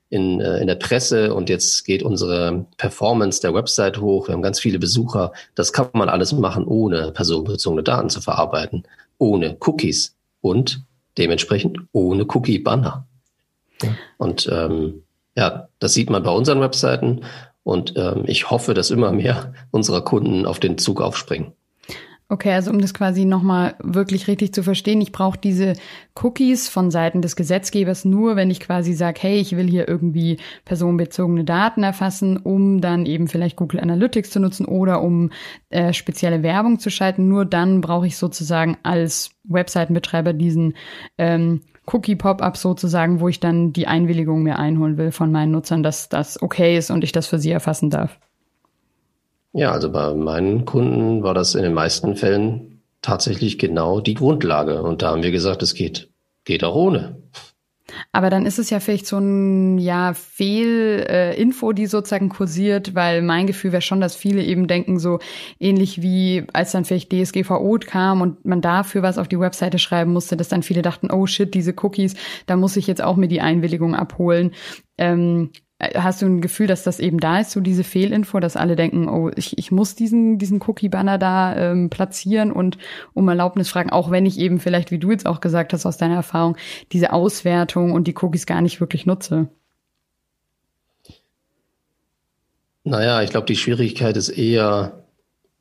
in, 0.10 0.39
äh, 0.39 0.60
in 0.60 0.67
der 0.67 0.75
Presse 0.75 1.34
und 1.34 1.50
jetzt 1.50 1.84
geht 1.86 2.03
unsere 2.03 2.65
Performance 2.77 3.41
der 3.41 3.53
Website 3.53 4.00
hoch. 4.00 4.27
Wir 4.27 4.34
haben 4.34 4.41
ganz 4.41 4.60
viele 4.60 4.79
Besucher. 4.79 5.34
Das 5.55 5.74
kann 5.74 5.89
man 5.94 6.10
alles 6.10 6.32
machen, 6.34 6.65
ohne 6.65 7.12
personenbezogene 7.12 7.84
Daten 7.84 8.10
zu 8.10 8.22
verarbeiten, 8.22 8.84
ohne 9.17 9.58
Cookies 9.60 10.15
und 10.41 10.84
dementsprechend 11.17 11.79
ohne 11.91 12.25
Cookie-Banner. 12.25 13.05
Und 14.17 14.50
ähm, 14.51 15.03
ja, 15.36 15.67
das 15.79 15.94
sieht 15.94 16.10
man 16.10 16.24
bei 16.24 16.32
unseren 16.32 16.62
Webseiten 16.62 17.22
und 17.63 17.94
ähm, 17.98 18.24
ich 18.25 18.50
hoffe, 18.50 18.74
dass 18.74 18.91
immer 18.91 19.12
mehr 19.12 19.53
unserer 19.72 20.01
Kunden 20.01 20.46
auf 20.46 20.60
den 20.60 20.77
Zug 20.77 21.01
aufspringen. 21.01 21.53
Okay, 22.27 22.53
also 22.53 22.72
um 22.72 22.82
das 22.82 22.96
quasi 22.96 23.24
nochmal 23.24 23.75
wirklich 23.84 24.27
richtig 24.27 24.51
zu 24.51 24.63
verstehen, 24.63 25.00
ich 25.00 25.12
brauche 25.12 25.38
diese 25.38 25.74
Cookies 26.15 26.70
von 26.70 26.89
Seiten 26.89 27.22
des 27.22 27.36
Gesetzgebers 27.36 28.03
nur, 28.03 28.36
wenn 28.36 28.50
ich 28.50 28.60
quasi 28.60 28.94
sage, 28.94 29.20
hey, 29.22 29.38
ich 29.38 29.55
will 29.55 29.67
hier 29.67 29.88
irgendwie 29.88 30.38
personenbezogene 30.65 31.44
Daten 31.44 31.84
erfassen, 31.84 32.38
um 32.38 32.82
dann 32.82 33.05
eben 33.05 33.27
vielleicht 33.27 33.58
Google 33.58 33.79
Analytics 33.79 34.32
zu 34.32 34.39
nutzen 34.39 34.65
oder 34.65 35.03
um 35.03 35.29
äh, 35.70 35.94
spezielle 35.94 36.41
Werbung 36.41 36.79
zu 36.79 36.89
schalten. 36.89 37.27
Nur 37.27 37.46
dann 37.46 37.79
brauche 37.82 38.08
ich 38.08 38.17
sozusagen 38.17 38.75
als 38.82 39.29
Webseitenbetreiber 39.44 40.34
diesen 40.34 40.74
ähm, 41.20 41.62
Cookie-Pop-up 41.86 42.58
sozusagen, 42.58 43.20
wo 43.20 43.27
ich 43.27 43.39
dann 43.39 43.72
die 43.72 43.86
Einwilligung 43.86 44.41
mir 44.41 44.58
einholen 44.58 44.98
will 44.98 45.12
von 45.12 45.32
meinen 45.32 45.51
Nutzern, 45.51 45.84
dass 45.84 46.10
das 46.10 46.41
okay 46.41 46.75
ist 46.75 46.89
und 46.89 47.03
ich 47.03 47.12
das 47.12 47.27
für 47.27 47.38
sie 47.38 47.51
erfassen 47.51 47.91
darf. 47.91 48.20
Ja, 49.55 49.71
also 49.71 49.89
bei 49.89 50.13
meinen 50.13 50.65
Kunden 50.65 51.24
war 51.24 51.33
das 51.33 51.55
in 51.55 51.63
den 51.63 51.74
meisten 51.74 52.17
Fällen 52.17 52.81
tatsächlich 53.01 53.57
genau 53.57 54.01
die 54.01 54.13
Grundlage. 54.13 54.83
Und 54.83 55.01
da 55.01 55.12
haben 55.12 55.24
wir 55.24 55.31
gesagt, 55.31 55.63
es 55.63 55.74
geht, 55.74 56.09
geht 56.43 56.65
auch 56.65 56.75
ohne. 56.75 57.24
Aber 58.12 58.29
dann 58.29 58.45
ist 58.45 58.59
es 58.59 58.69
ja 58.69 58.81
vielleicht 58.81 59.07
so 59.07 59.17
ein 59.17 59.77
ja 59.77 60.13
Fehlinfo, 60.13 61.71
äh, 61.71 61.74
die 61.74 61.85
sozusagen 61.85 62.27
kursiert, 62.27 62.95
weil 62.95 63.21
mein 63.21 63.47
Gefühl 63.47 63.71
wäre 63.71 63.81
schon, 63.81 64.01
dass 64.01 64.17
viele 64.17 64.43
eben 64.43 64.67
denken 64.67 65.00
so 65.00 65.19
ähnlich 65.57 66.01
wie 66.01 66.45
als 66.51 66.74
dann 66.74 66.83
vielleicht 66.83 67.13
DSGVO 67.13 67.79
kam 67.85 68.19
und 68.19 68.43
man 68.43 68.59
dafür 68.59 69.03
was 69.03 69.17
auf 69.17 69.29
die 69.29 69.39
Webseite 69.39 69.79
schreiben 69.79 70.12
musste, 70.12 70.35
dass 70.35 70.50
dann 70.50 70.63
viele 70.63 70.81
dachten, 70.81 71.12
oh 71.12 71.27
shit, 71.27 71.53
diese 71.53 71.74
Cookies, 71.81 72.15
da 72.45 72.57
muss 72.57 72.75
ich 72.75 72.88
jetzt 72.88 73.01
auch 73.01 73.15
mir 73.15 73.29
die 73.29 73.41
Einwilligung 73.41 73.95
abholen. 73.95 74.51
Ähm, 74.97 75.51
äh, 75.53 75.64
hast 75.79 76.22
du 76.22 76.25
ein 76.25 76.41
Gefühl, 76.41 76.67
dass 76.67 76.84
das 76.84 77.00
eben 77.00 77.20
da 77.20 77.39
ist, 77.39 77.51
so 77.51 77.60
diese 77.60 77.84
Fehlinfo, 77.84 78.39
dass 78.39 78.55
alle 78.55 78.75
denken, 78.75 79.10
oh, 79.10 79.29
ich, 79.36 79.58
ich 79.58 79.72
muss 79.72 79.94
diesen, 79.96 80.38
diesen 80.38 80.62
Cookie-Banner 80.62 81.17
da 81.17 81.55
ähm, 81.55 81.89
platzieren 81.89 82.51
und 82.51 82.77
um 83.13 83.27
Erlaubnis 83.27 83.70
fragen, 83.70 83.89
auch 83.89 84.10
wenn 84.10 84.25
ich 84.25 84.39
eben 84.39 84.60
vielleicht, 84.60 84.91
wie 84.91 85.00
du 85.00 85.12
jetzt 85.12 85.25
auch 85.25 85.41
gesagt 85.41 85.74
hast 85.74 85.86
aus 85.86 85.98
deiner 85.98 86.15
Erfahrung, 86.15 86.55
diese 86.94 87.12
Auswertung 87.12 87.91
und 87.91 88.08
die 88.08 88.15
Cookies 88.15 88.46
gar 88.46 88.62
nicht 88.62 88.79
wirklich 88.79 89.05
nutze? 89.05 89.50
Naja, 92.86 93.22
ich 93.22 93.32
glaube, 93.32 93.48
die 93.48 93.58
Schwierigkeit 93.58 94.15
ist 94.15 94.29
eher, 94.29 95.03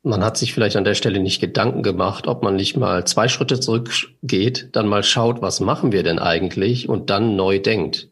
man 0.03 0.23
hat 0.23 0.37
sich 0.37 0.53
vielleicht 0.53 0.77
an 0.77 0.83
der 0.85 0.93
Stelle 0.93 1.19
nicht 1.19 1.41
Gedanken 1.41 1.83
gemacht, 1.83 2.27
ob 2.27 2.41
man 2.41 2.55
nicht 2.55 2.77
mal 2.77 3.05
zwei 3.05 3.27
Schritte 3.27 3.59
zurückgeht, 3.59 4.69
dann 4.73 4.87
mal 4.87 5.03
schaut, 5.03 5.41
was 5.41 5.59
machen 5.59 5.91
wir 5.91 6.03
denn 6.03 6.19
eigentlich 6.19 6.87
und 6.87 7.09
dann 7.09 7.35
neu 7.35 7.59
denkt. 7.59 8.09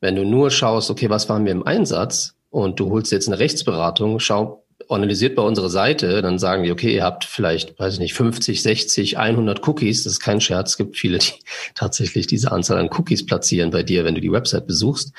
Wenn 0.00 0.16
du 0.16 0.24
nur 0.24 0.50
schaust, 0.50 0.90
okay, 0.90 1.10
was 1.10 1.28
waren 1.28 1.44
wir 1.44 1.52
im 1.52 1.66
Einsatz 1.66 2.34
und 2.50 2.78
du 2.80 2.90
holst 2.90 3.12
jetzt 3.12 3.28
eine 3.28 3.38
Rechtsberatung, 3.38 4.20
schau, 4.20 4.64
analysiert 4.88 5.34
bei 5.34 5.42
unserer 5.42 5.68
Seite, 5.68 6.22
dann 6.22 6.38
sagen 6.38 6.62
die, 6.62 6.72
okay, 6.72 6.94
ihr 6.94 7.04
habt 7.04 7.24
vielleicht, 7.24 7.78
weiß 7.78 7.94
ich 7.94 8.00
nicht, 8.00 8.14
50, 8.14 8.62
60, 8.62 9.18
100 9.18 9.66
Cookies. 9.66 10.04
Das 10.04 10.14
ist 10.14 10.20
kein 10.20 10.40
Scherz. 10.40 10.70
Es 10.70 10.76
gibt 10.76 10.96
viele, 10.96 11.18
die 11.18 11.32
tatsächlich 11.74 12.26
diese 12.26 12.52
Anzahl 12.52 12.78
an 12.78 12.90
Cookies 12.90 13.26
platzieren 13.26 13.70
bei 13.70 13.82
dir, 13.82 14.04
wenn 14.04 14.14
du 14.14 14.20
die 14.20 14.32
Website 14.32 14.66
besuchst. 14.66 15.12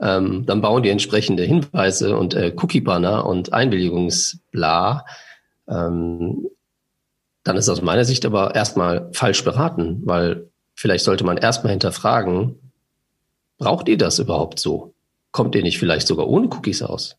Ähm, 0.00 0.46
dann 0.46 0.60
bauen 0.60 0.82
die 0.82 0.90
entsprechende 0.90 1.42
Hinweise 1.42 2.16
und 2.16 2.34
äh, 2.34 2.52
Cookie-Banner 2.56 3.26
und 3.26 3.52
Einwilligungsbla. 3.52 5.04
Ähm, 5.68 6.48
dann 7.44 7.56
ist 7.56 7.68
aus 7.68 7.82
meiner 7.82 8.04
Sicht 8.04 8.24
aber 8.24 8.54
erstmal 8.54 9.10
falsch 9.12 9.44
beraten, 9.44 10.02
weil 10.04 10.50
vielleicht 10.74 11.04
sollte 11.04 11.24
man 11.24 11.36
erstmal 11.36 11.72
hinterfragen, 11.72 12.67
Braucht 13.58 13.88
ihr 13.88 13.98
das 13.98 14.20
überhaupt 14.20 14.60
so? 14.60 14.94
Kommt 15.32 15.54
ihr 15.54 15.62
nicht 15.62 15.78
vielleicht 15.78 16.06
sogar 16.06 16.28
ohne 16.28 16.46
Cookies 16.46 16.82
aus? 16.82 17.18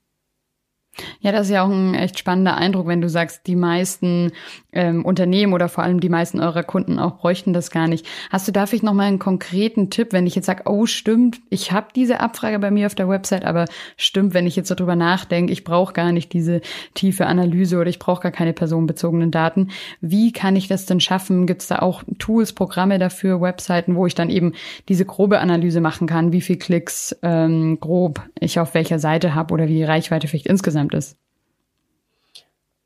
Ja, 1.21 1.31
das 1.31 1.47
ist 1.47 1.53
ja 1.53 1.63
auch 1.63 1.69
ein 1.69 1.95
echt 1.95 2.19
spannender 2.19 2.57
Eindruck, 2.57 2.87
wenn 2.87 3.01
du 3.01 3.09
sagst, 3.09 3.47
die 3.47 3.55
meisten 3.55 4.31
ähm, 4.71 5.05
Unternehmen 5.05 5.53
oder 5.53 5.69
vor 5.69 5.83
allem 5.83 5.99
die 5.99 6.09
meisten 6.09 6.39
eurer 6.39 6.63
Kunden 6.63 6.99
auch 6.99 7.17
bräuchten 7.17 7.53
das 7.53 7.71
gar 7.71 7.87
nicht. 7.87 8.05
Hast 8.29 8.47
du 8.47 8.51
dafür 8.51 8.79
noch 8.81 8.93
mal 8.93 9.03
einen 9.03 9.19
konkreten 9.19 9.89
Tipp, 9.89 10.09
wenn 10.11 10.27
ich 10.27 10.35
jetzt 10.35 10.45
sage, 10.45 10.63
oh 10.65 10.85
stimmt, 10.85 11.39
ich 11.49 11.71
habe 11.71 11.87
diese 11.95 12.19
Abfrage 12.19 12.59
bei 12.59 12.71
mir 12.71 12.85
auf 12.85 12.95
der 12.95 13.09
Website, 13.09 13.45
aber 13.45 13.65
stimmt, 13.97 14.33
wenn 14.33 14.47
ich 14.47 14.55
jetzt 14.55 14.67
so 14.67 14.75
drüber 14.75 14.95
nachdenke, 14.95 15.51
ich 15.51 15.63
brauche 15.63 15.93
gar 15.93 16.11
nicht 16.11 16.33
diese 16.33 16.61
tiefe 16.93 17.25
Analyse 17.25 17.77
oder 17.77 17.89
ich 17.89 17.99
brauche 17.99 18.21
gar 18.21 18.31
keine 18.31 18.53
personenbezogenen 18.53 19.31
Daten. 19.31 19.69
Wie 20.01 20.31
kann 20.31 20.55
ich 20.55 20.67
das 20.67 20.85
denn 20.85 20.99
schaffen? 20.99 21.47
Gibt 21.47 21.61
es 21.61 21.67
da 21.67 21.79
auch 21.79 22.03
Tools, 22.19 22.53
Programme 22.53 22.99
dafür, 22.99 23.41
Webseiten, 23.41 23.95
wo 23.95 24.05
ich 24.05 24.15
dann 24.15 24.29
eben 24.29 24.53
diese 24.87 25.05
grobe 25.05 25.39
Analyse 25.39 25.81
machen 25.81 26.07
kann, 26.07 26.31
wie 26.31 26.41
viel 26.41 26.57
Klicks 26.57 27.17
ähm, 27.23 27.79
grob 27.79 28.21
ich 28.39 28.59
auf 28.59 28.73
welcher 28.73 28.99
Seite 28.99 29.35
habe 29.35 29.53
oder 29.53 29.67
wie 29.67 29.75
die 29.75 29.83
Reichweite 29.83 30.27
vielleicht 30.27 30.47
insgesamt 30.47 30.78
ist? 30.93 31.17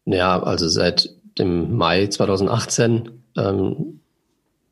Ja, 0.05 0.41
also 0.41 0.67
seit 0.67 1.09
dem 1.37 1.75
Mai 1.75 2.07
2018 2.07 3.09
ähm, 3.37 3.99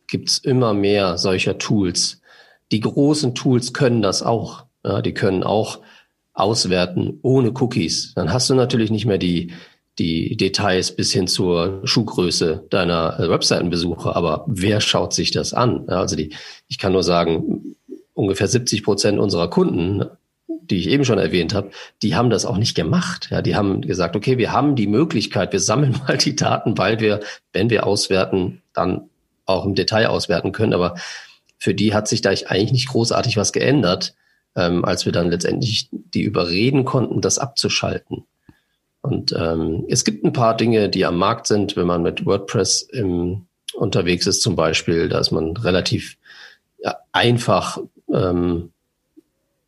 gibt 0.08 0.30
es 0.30 0.38
immer 0.40 0.74
mehr 0.74 1.18
solcher 1.18 1.58
Tools. 1.58 2.22
Die 2.72 2.82
großen 2.82 3.34
Tools 3.36 3.74
können 3.74 4.02
das 4.02 4.24
auch. 4.24 4.66
Ja, 4.84 5.02
die 5.02 5.14
können 5.14 5.44
auch 5.44 5.80
auswerten 6.34 7.20
ohne 7.22 7.52
Cookies. 7.52 8.14
Dann 8.16 8.34
hast 8.34 8.50
du 8.50 8.56
natürlich 8.56 8.92
nicht 8.92 9.06
mehr 9.06 9.18
die, 9.18 9.54
die 10.00 10.36
Details 10.38 10.96
bis 10.96 11.12
hin 11.12 11.28
zur 11.28 11.82
Schuhgröße 11.84 12.66
deiner 12.70 13.20
äh, 13.20 13.30
Webseitenbesucher. 13.30 14.16
Aber 14.16 14.46
wer 14.48 14.82
schaut 14.82 15.14
sich 15.14 15.32
das 15.32 15.54
an? 15.54 15.86
Ja, 15.88 16.00
also 16.00 16.16
die, 16.16 16.34
ich 16.68 16.78
kann 16.78 16.94
nur 16.94 17.04
sagen, 17.04 17.76
ungefähr 18.14 18.48
70 18.48 18.84
Prozent 18.84 19.20
unserer 19.20 19.50
Kunden 19.50 20.06
die 20.72 20.78
ich 20.78 20.88
eben 20.88 21.06
schon 21.06 21.20
erwähnt 21.20 21.54
habe, 21.54 21.72
die 22.02 22.16
haben 22.16 22.30
das 22.30 22.46
auch 22.46 22.58
nicht 22.58 22.76
gemacht. 22.76 23.28
Ja, 23.30 23.42
die 23.42 23.56
haben 23.56 23.82
gesagt, 23.82 24.16
okay, 24.16 24.38
wir 24.38 24.52
haben 24.52 24.76
die 24.76 24.88
Möglichkeit, 24.88 25.52
wir 25.52 25.60
sammeln 25.60 26.00
mal 26.08 26.18
die 26.18 26.36
Daten, 26.36 26.78
weil 26.78 27.00
wir, 27.00 27.20
wenn 27.54 27.70
wir 27.70 27.86
auswerten, 27.86 28.62
dann 28.74 29.10
auch 29.46 29.66
im 29.66 29.76
Detail 29.76 30.08
auswerten 30.08 30.52
können. 30.52 30.74
Aber 30.74 30.96
für 31.58 31.76
die 31.76 31.94
hat 31.94 32.08
sich 32.08 32.22
da 32.22 32.30
eigentlich 32.30 32.72
nicht 32.72 32.90
großartig 32.90 33.38
was 33.38 33.54
geändert, 33.54 34.16
ähm, 34.56 34.84
als 34.84 35.06
wir 35.06 35.12
dann 35.12 35.30
letztendlich 35.30 35.90
die 35.92 36.24
überreden 36.24 36.86
konnten, 36.86 37.22
das 37.22 37.38
abzuschalten. 37.38 38.26
Und 39.02 39.34
ähm, 39.38 39.86
es 39.90 40.06
gibt 40.06 40.24
ein 40.24 40.34
paar 40.34 40.56
Dinge, 40.56 40.90
die 40.90 41.06
am 41.06 41.18
Markt 41.18 41.48
sind, 41.48 41.76
wenn 41.76 41.88
man 41.88 42.04
mit 42.04 42.26
WordPress 42.26 42.84
im, 42.84 43.48
unterwegs 43.74 44.28
ist, 44.28 44.42
zum 44.42 44.56
Beispiel, 44.56 45.10
da 45.10 45.20
ist 45.20 45.32
man 45.32 45.58
relativ 45.58 46.18
ja, 46.80 46.98
einfach 47.12 47.80
ähm, 48.14 48.72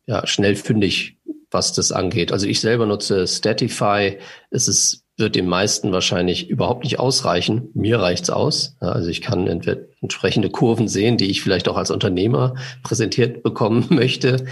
ja, 0.06 0.26
schnell 0.26 0.56
fündig, 0.56 1.18
was 1.50 1.72
das 1.72 1.92
angeht. 1.92 2.32
Also 2.32 2.46
ich 2.46 2.60
selber 2.60 2.86
nutze 2.86 3.26
Statify. 3.26 4.18
Es 4.50 4.68
ist, 4.68 5.04
wird 5.16 5.36
den 5.36 5.46
meisten 5.46 5.92
wahrscheinlich 5.92 6.50
überhaupt 6.50 6.84
nicht 6.84 6.98
ausreichen. 6.98 7.70
Mir 7.74 8.00
reicht's 8.00 8.30
aus. 8.30 8.76
Also 8.80 9.08
ich 9.08 9.22
kann 9.22 9.46
entsprechende 9.46 10.50
Kurven 10.50 10.88
sehen, 10.88 11.16
die 11.16 11.30
ich 11.30 11.42
vielleicht 11.42 11.68
auch 11.68 11.76
als 11.76 11.90
Unternehmer 11.90 12.54
präsentiert 12.82 13.42
bekommen 13.42 13.86
möchte. 13.90 14.46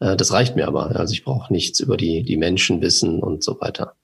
Äh, 0.00 0.16
das 0.16 0.32
reicht 0.32 0.56
mir 0.56 0.66
aber. 0.66 0.96
Also 0.96 1.12
ich 1.12 1.24
brauche 1.24 1.52
nichts 1.52 1.80
über 1.80 1.96
die, 1.96 2.22
die 2.22 2.36
Menschen 2.36 2.80
wissen 2.80 3.20
und 3.22 3.44
so 3.44 3.60
weiter. 3.60 3.94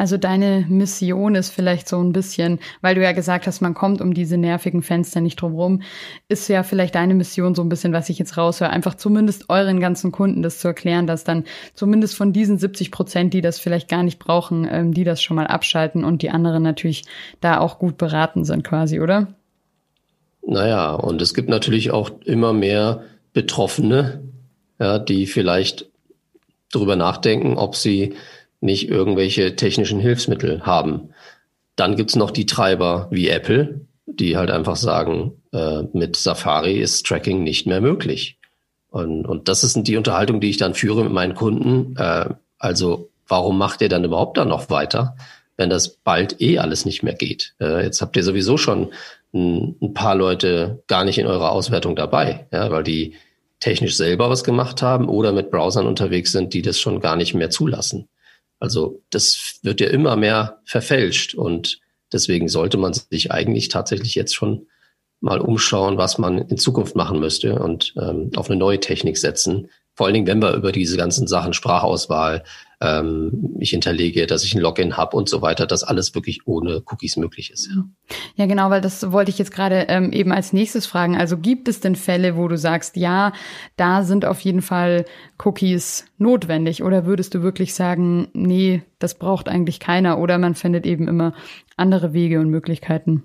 Also 0.00 0.16
deine 0.16 0.64
Mission 0.66 1.34
ist 1.34 1.50
vielleicht 1.50 1.86
so 1.86 2.02
ein 2.02 2.14
bisschen, 2.14 2.58
weil 2.80 2.94
du 2.94 3.02
ja 3.02 3.12
gesagt 3.12 3.46
hast, 3.46 3.60
man 3.60 3.74
kommt 3.74 4.00
um 4.00 4.14
diese 4.14 4.38
nervigen 4.38 4.80
Fenster 4.80 5.20
nicht 5.20 5.36
drum 5.36 5.54
rum, 5.54 5.82
ist 6.26 6.48
ja 6.48 6.62
vielleicht 6.62 6.94
deine 6.94 7.12
Mission 7.12 7.54
so 7.54 7.60
ein 7.60 7.68
bisschen, 7.68 7.92
was 7.92 8.08
ich 8.08 8.18
jetzt 8.18 8.38
raushöre, 8.38 8.70
einfach 8.70 8.94
zumindest 8.94 9.50
euren 9.50 9.78
ganzen 9.78 10.10
Kunden 10.10 10.42
das 10.42 10.58
zu 10.58 10.68
erklären, 10.68 11.06
dass 11.06 11.24
dann 11.24 11.44
zumindest 11.74 12.16
von 12.16 12.32
diesen 12.32 12.56
70 12.56 12.90
Prozent, 12.90 13.34
die 13.34 13.42
das 13.42 13.58
vielleicht 13.58 13.90
gar 13.90 14.02
nicht 14.02 14.18
brauchen, 14.18 14.66
ähm, 14.70 14.94
die 14.94 15.04
das 15.04 15.20
schon 15.22 15.36
mal 15.36 15.46
abschalten 15.46 16.02
und 16.02 16.22
die 16.22 16.30
anderen 16.30 16.62
natürlich 16.62 17.04
da 17.42 17.58
auch 17.60 17.78
gut 17.78 17.98
beraten 17.98 18.46
sind 18.46 18.64
quasi, 18.64 19.00
oder? 19.00 19.34
Naja, 20.40 20.94
und 20.94 21.20
es 21.20 21.34
gibt 21.34 21.50
natürlich 21.50 21.90
auch 21.90 22.10
immer 22.24 22.54
mehr 22.54 23.02
Betroffene, 23.34 24.22
ja, 24.78 24.98
die 24.98 25.26
vielleicht 25.26 25.90
darüber 26.72 26.96
nachdenken, 26.96 27.58
ob 27.58 27.76
sie 27.76 28.14
nicht 28.60 28.88
irgendwelche 28.88 29.56
technischen 29.56 30.00
Hilfsmittel 30.00 30.62
haben. 30.62 31.10
Dann 31.76 31.96
gibt's 31.96 32.16
noch 32.16 32.30
die 32.30 32.46
Treiber 32.46 33.08
wie 33.10 33.28
Apple, 33.28 33.86
die 34.06 34.36
halt 34.36 34.50
einfach 34.50 34.76
sagen, 34.76 35.32
äh, 35.52 35.82
mit 35.92 36.16
Safari 36.16 36.78
ist 36.78 37.06
Tracking 37.06 37.42
nicht 37.42 37.66
mehr 37.66 37.80
möglich. 37.80 38.38
Und, 38.90 39.26
und 39.26 39.48
das 39.48 39.64
ist 39.64 39.76
die 39.82 39.96
Unterhaltung, 39.96 40.40
die 40.40 40.50
ich 40.50 40.56
dann 40.56 40.74
führe 40.74 41.04
mit 41.04 41.12
meinen 41.12 41.34
Kunden. 41.34 41.96
Äh, 41.96 42.34
also 42.58 43.10
warum 43.26 43.56
macht 43.56 43.80
ihr 43.80 43.88
dann 43.88 44.04
überhaupt 44.04 44.36
dann 44.36 44.48
noch 44.48 44.68
weiter, 44.68 45.16
wenn 45.56 45.70
das 45.70 45.88
bald 45.88 46.40
eh 46.40 46.58
alles 46.58 46.84
nicht 46.84 47.02
mehr 47.02 47.14
geht? 47.14 47.54
Äh, 47.60 47.84
jetzt 47.84 48.02
habt 48.02 48.16
ihr 48.16 48.24
sowieso 48.24 48.56
schon 48.56 48.92
ein, 49.32 49.76
ein, 49.80 49.94
paar 49.94 50.16
Leute 50.16 50.82
gar 50.88 51.04
nicht 51.04 51.18
in 51.18 51.26
eurer 51.26 51.52
Auswertung 51.52 51.94
dabei, 51.94 52.46
ja, 52.52 52.70
weil 52.70 52.82
die 52.82 53.14
technisch 53.60 53.96
selber 53.96 54.28
was 54.28 54.42
gemacht 54.42 54.82
haben 54.82 55.08
oder 55.08 55.32
mit 55.32 55.50
Browsern 55.50 55.86
unterwegs 55.86 56.32
sind, 56.32 56.52
die 56.52 56.62
das 56.62 56.80
schon 56.80 57.00
gar 57.00 57.14
nicht 57.14 57.34
mehr 57.34 57.50
zulassen. 57.50 58.08
Also 58.60 59.02
das 59.10 59.58
wird 59.62 59.80
ja 59.80 59.88
immer 59.88 60.16
mehr 60.16 60.60
verfälscht 60.64 61.34
und 61.34 61.80
deswegen 62.12 62.48
sollte 62.48 62.76
man 62.76 62.92
sich 62.92 63.32
eigentlich 63.32 63.68
tatsächlich 63.68 64.14
jetzt 64.14 64.34
schon 64.34 64.66
mal 65.20 65.40
umschauen, 65.40 65.98
was 65.98 66.18
man 66.18 66.38
in 66.38 66.58
Zukunft 66.58 66.94
machen 66.94 67.20
müsste 67.20 67.58
und 67.58 67.94
ähm, 68.00 68.30
auf 68.36 68.48
eine 68.48 68.58
neue 68.58 68.80
Technik 68.80 69.18
setzen. 69.18 69.68
Vor 69.94 70.06
allen 70.06 70.14
Dingen, 70.14 70.26
wenn 70.26 70.42
wir 70.42 70.54
über 70.54 70.72
diese 70.72 70.96
ganzen 70.96 71.26
Sachen 71.26 71.52
Sprachauswahl, 71.52 72.44
ähm, 72.80 73.56
ich 73.58 73.70
hinterlege, 73.70 74.26
dass 74.26 74.42
ich 74.42 74.54
ein 74.54 74.60
Login 74.60 74.96
habe 74.96 75.16
und 75.16 75.28
so 75.28 75.42
weiter, 75.42 75.66
dass 75.66 75.84
alles 75.84 76.14
wirklich 76.14 76.46
ohne 76.46 76.82
Cookies 76.86 77.16
möglich 77.16 77.50
ist. 77.50 77.68
Ja, 77.68 77.84
ja 78.36 78.46
genau, 78.46 78.70
weil 78.70 78.80
das 78.80 79.12
wollte 79.12 79.30
ich 79.30 79.38
jetzt 79.38 79.52
gerade 79.52 79.86
ähm, 79.88 80.12
eben 80.12 80.32
als 80.32 80.52
nächstes 80.52 80.86
fragen. 80.86 81.16
Also 81.16 81.36
gibt 81.36 81.68
es 81.68 81.80
denn 81.80 81.94
Fälle, 81.94 82.36
wo 82.36 82.48
du 82.48 82.56
sagst, 82.56 82.96
ja, 82.96 83.32
da 83.76 84.02
sind 84.02 84.24
auf 84.24 84.40
jeden 84.40 84.62
Fall 84.62 85.04
Cookies 85.44 86.06
notwendig? 86.16 86.82
Oder 86.82 87.04
würdest 87.04 87.34
du 87.34 87.42
wirklich 87.42 87.74
sagen, 87.74 88.28
nee, 88.32 88.82
das 88.98 89.14
braucht 89.14 89.48
eigentlich 89.48 89.78
keiner? 89.78 90.18
Oder 90.18 90.38
man 90.38 90.54
findet 90.54 90.86
eben 90.86 91.06
immer 91.06 91.34
andere 91.76 92.14
Wege 92.14 92.40
und 92.40 92.48
Möglichkeiten? 92.48 93.24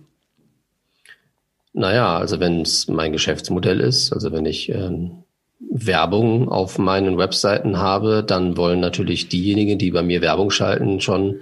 Naja, 1.71 2.17
also 2.17 2.39
wenn 2.39 2.62
es 2.62 2.88
mein 2.88 3.12
Geschäftsmodell 3.12 3.81
ist, 3.81 4.13
also 4.13 4.31
wenn 4.31 4.45
ich 4.45 4.69
ähm, 4.69 5.25
Werbung 5.59 6.50
auf 6.50 6.77
meinen 6.77 7.17
Webseiten 7.17 7.77
habe, 7.77 8.24
dann 8.24 8.57
wollen 8.57 8.79
natürlich 8.79 9.29
diejenigen, 9.29 9.77
die 9.77 9.91
bei 9.91 10.03
mir 10.03 10.21
Werbung 10.21 10.51
schalten, 10.51 11.01
schon 11.01 11.41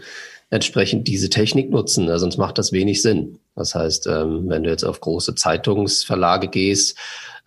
entsprechend 0.50 1.08
diese 1.08 1.30
Technik 1.30 1.72
nutzen. 1.72 2.16
Sonst 2.20 2.38
macht 2.38 2.58
das 2.58 2.72
wenig 2.72 3.02
Sinn. 3.02 3.40
Das 3.56 3.74
heißt, 3.74 4.08
ähm, 4.08 4.44
wenn 4.48 4.64
du 4.64 4.70
jetzt 4.70 4.84
auf 4.84 5.02
große 5.02 5.36
Zeitungsverlage 5.36 6.48
gehst, 6.48 6.98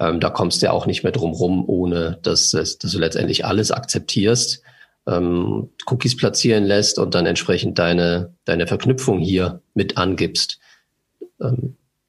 ähm, 0.01 0.21
da 0.21 0.29
kommst 0.31 0.61
du 0.61 0.67
ja 0.67 0.73
auch 0.73 0.87
nicht 0.87 1.05
mehr 1.05 1.13
drum 1.13 1.33
rum, 1.33 1.65
ohne 1.69 2.19
dass, 2.23 2.51
dass 2.51 2.79
du 2.79 2.99
letztendlich 2.99 3.45
alles 3.45 3.71
akzeptierst, 3.71 4.63
ähm, 5.07 5.71
Cookies 5.87 6.17
platzieren 6.17 6.65
lässt 6.65 6.99
und 6.99 7.15
dann 7.15 7.27
entsprechend 7.27 7.79
deine, 7.79 8.35
deine 8.45 8.67
Verknüpfung 8.67 9.21
hier 9.21 9.61
mit 9.75 9.97
angibst. 9.97 10.59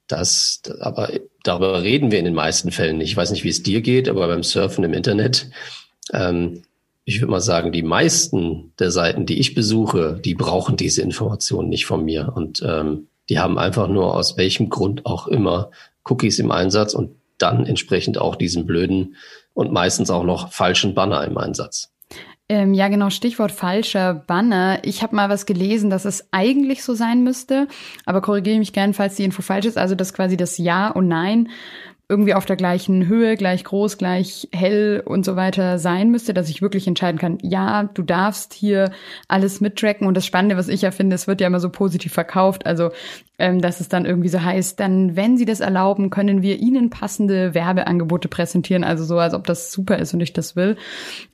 Das, 0.08 0.62
aber 0.80 1.10
darüber 1.48 1.82
reden 1.82 2.12
wir 2.12 2.20
in 2.20 2.26
den 2.26 2.34
meisten 2.34 2.72
Fällen 2.72 2.98
nicht. 2.98 3.12
Ich 3.12 3.18
weiß 3.18 3.32
nicht, 3.32 3.44
wie 3.44 3.50
es 3.50 3.64
dir 3.64 3.82
geht, 3.82 4.10
aber 4.10 4.28
beim 4.28 4.44
Surfen 4.44 4.84
im 4.84 4.94
Internet, 4.94 5.50
ähm, 6.14 6.64
ich 7.06 7.22
würde 7.22 7.32
mal 7.32 7.42
sagen, 7.42 7.72
die 7.72 7.84
meisten 7.84 8.74
der 8.80 8.92
Seiten, 8.92 9.26
die 9.26 9.40
ich 9.40 9.56
besuche, 9.56 10.20
die 10.24 10.36
brauchen 10.36 10.76
diese 10.76 11.02
Informationen 11.02 11.70
nicht 11.70 11.86
von 11.86 12.04
mir. 12.04 12.34
Und 12.36 12.62
ähm, 12.68 13.08
die 13.30 13.40
haben 13.40 13.58
einfach 13.58 13.88
nur 13.88 14.14
aus 14.16 14.38
welchem 14.38 14.70
Grund 14.70 15.06
auch 15.06 15.28
immer 15.28 15.72
Cookies 16.04 16.40
im 16.40 16.52
Einsatz 16.52 16.94
und 16.94 17.12
dann 17.38 17.66
entsprechend 17.66 18.18
auch 18.18 18.36
diesen 18.36 18.66
blöden 18.66 19.16
und 19.54 19.72
meistens 19.72 20.10
auch 20.10 20.24
noch 20.24 20.52
falschen 20.52 20.96
Banner 20.96 21.24
im 21.24 21.38
Einsatz. 21.38 21.92
Ähm, 22.50 22.74
ja, 22.74 22.88
genau, 22.88 23.10
Stichwort 23.10 23.52
falscher 23.52 24.14
Banner. 24.14 24.80
Ich 24.84 25.04
habe 25.04 25.16
mal 25.16 25.30
was 25.30 25.46
gelesen, 25.46 25.90
dass 25.90 26.06
es 26.06 26.30
eigentlich 26.32 26.82
so 26.82 26.94
sein 26.94 27.24
müsste, 27.24 27.68
aber 28.06 28.22
korrigiere 28.22 28.58
mich 28.60 28.72
gern, 28.72 28.94
falls 28.94 29.16
die 29.16 29.26
Info 29.26 29.42
falsch 29.42 29.66
ist. 29.66 29.78
Also, 29.78 29.96
dass 29.96 30.14
quasi 30.14 30.38
das 30.38 30.58
Ja 30.58 30.90
und 30.90 31.08
Nein 31.10 31.50
irgendwie 32.10 32.34
auf 32.34 32.46
der 32.46 32.56
gleichen 32.56 33.08
Höhe, 33.08 33.36
gleich 33.36 33.66
groß, 33.66 33.98
gleich 33.98 34.48
hell 34.54 35.04
und 35.06 35.26
so 35.26 35.36
weiter 35.36 35.78
sein 35.78 36.10
müsste, 36.10 36.34
dass 36.34 36.50
ich 36.50 36.62
wirklich 36.62 36.88
entscheiden 36.88 37.20
kann, 37.20 37.38
ja, 37.42 37.84
du 37.84 38.02
darfst 38.02 38.54
hier 38.54 38.92
alles 39.28 39.60
mittracken. 39.60 40.08
Und 40.08 40.16
das 40.16 40.26
Spannende, 40.26 40.56
was 40.56 40.70
ich 40.70 40.84
ja 40.84 40.92
finde, 40.92 41.16
es 41.16 41.28
wird 41.28 41.42
ja 41.42 41.48
immer 41.48 41.60
so 41.60 41.70
positiv 41.70 42.14
verkauft. 42.14 42.66
Also, 42.66 42.92
dass 43.38 43.80
es 43.80 43.90
dann 43.90 44.06
irgendwie 44.06 44.30
so 44.30 44.42
heißt, 44.42 44.80
dann, 44.80 45.16
wenn 45.16 45.38
Sie 45.38 45.46
das 45.46 45.60
erlauben, 45.60 46.10
können 46.10 46.42
wir 46.42 46.60
Ihnen 46.60 46.90
passende 46.90 47.54
Werbeangebote 47.54 48.28
präsentieren. 48.28 48.84
Also 48.84 49.04
so, 49.04 49.20
als 49.20 49.34
ob 49.34 49.46
das 49.46 49.72
super 49.72 49.98
ist 50.00 50.14
und 50.14 50.22
ich 50.22 50.34
das 50.34 50.56
will. 50.56 50.76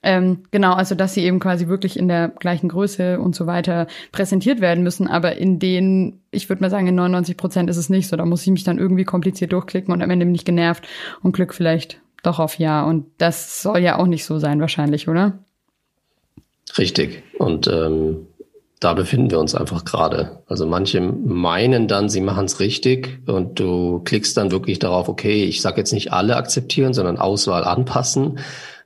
Ähm, 0.02 0.40
genau, 0.52 0.74
also 0.74 0.96
dass 0.96 1.14
sie 1.14 1.24
eben 1.24 1.40
quasi 1.40 1.68
wirklich 1.68 1.98
in 1.98 2.08
der 2.08 2.30
gleichen 2.30 2.70
Größe 2.70 3.20
und 3.20 3.36
so 3.36 3.48
weiter 3.48 3.88
präsentiert 4.12 4.60
werden 4.60 4.84
müssen. 4.84 5.08
Aber 5.08 5.38
in 5.38 5.60
denen 5.60 6.20
ich 6.34 6.50
würde 6.50 6.62
mal 6.62 6.70
sagen, 6.70 6.88
in 6.88 6.96
99 6.96 7.38
Prozent 7.38 7.70
ist 7.70 7.78
es 7.78 7.90
nicht 7.90 8.08
so. 8.08 8.18
Da 8.18 8.26
muss 8.26 8.42
ich 8.42 8.52
mich 8.52 8.64
dann 8.64 8.80
irgendwie 8.80 9.04
kompliziert 9.04 9.54
durchklicken 9.54 9.94
und 9.94 10.02
am 10.02 10.10
Ende 10.10 10.26
bin 10.26 10.36
ich 10.36 10.46
genervt 10.46 10.88
und 11.22 11.34
Glück 11.34 11.54
vielleicht 11.54 12.02
doch 12.24 12.40
auf 12.40 12.58
Ja. 12.58 12.84
Und 12.84 13.06
das 13.18 13.62
soll 13.62 13.80
ja 13.80 14.00
auch 14.00 14.08
nicht 14.08 14.26
so 14.26 14.40
sein, 14.40 14.60
wahrscheinlich, 14.60 15.08
oder? 15.08 15.40
Richtig. 16.78 17.24
Und 17.38 17.68
ähm, 17.68 18.28
da 18.84 18.94
befinden 18.94 19.32
wir 19.32 19.40
uns 19.40 19.56
einfach 19.56 19.86
gerade. 19.86 20.44
Also 20.46 20.66
manche 20.66 21.00
meinen 21.00 21.88
dann, 21.88 22.10
sie 22.10 22.20
machen 22.20 22.46
es 22.46 22.60
richtig 22.60 23.22
und 23.28 23.60
du 23.60 24.02
klickst 24.04 24.36
dann 24.36 24.52
wirklich 24.52 24.80
darauf, 24.80 25.08
okay, 25.08 25.46
ich 25.46 25.62
sage 25.62 25.78
jetzt 25.78 25.94
nicht 25.94 26.12
alle 26.12 26.36
akzeptieren, 26.36 26.94
sondern 26.94 27.18
Auswahl 27.18 27.64
anpassen. 27.64 28.40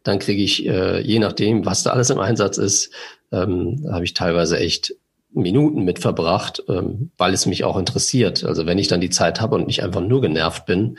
Dann 0.03 0.19
kriege 0.19 0.43
ich, 0.43 0.67
äh, 0.67 1.01
je 1.01 1.17
nachdem, 1.17 1.65
was 1.65 1.81
da 1.81 1.91
alles 1.91 2.12
im 2.12 2.19
Einsatz 2.19 2.57
ist, 2.60 2.93
ähm, 3.31 3.88
habe 3.91 4.05
ich 4.05 4.13
teilweise 4.13 4.60
echt 4.60 4.93
Minuten 5.31 5.83
mit 5.83 5.99
verbracht, 5.99 6.63
ähm, 6.69 7.12
weil 7.17 7.33
es 7.33 7.47
mich 7.47 7.63
auch 7.63 7.77
interessiert. 7.77 8.43
Also 8.43 8.67
wenn 8.67 8.77
ich 8.77 8.88
dann 8.88 9.01
die 9.01 9.10
Zeit 9.10 9.41
habe 9.41 9.55
und 9.55 9.65
nicht 9.65 9.81
einfach 9.83 10.01
nur 10.01 10.21
genervt 10.21 10.67
bin, 10.67 10.97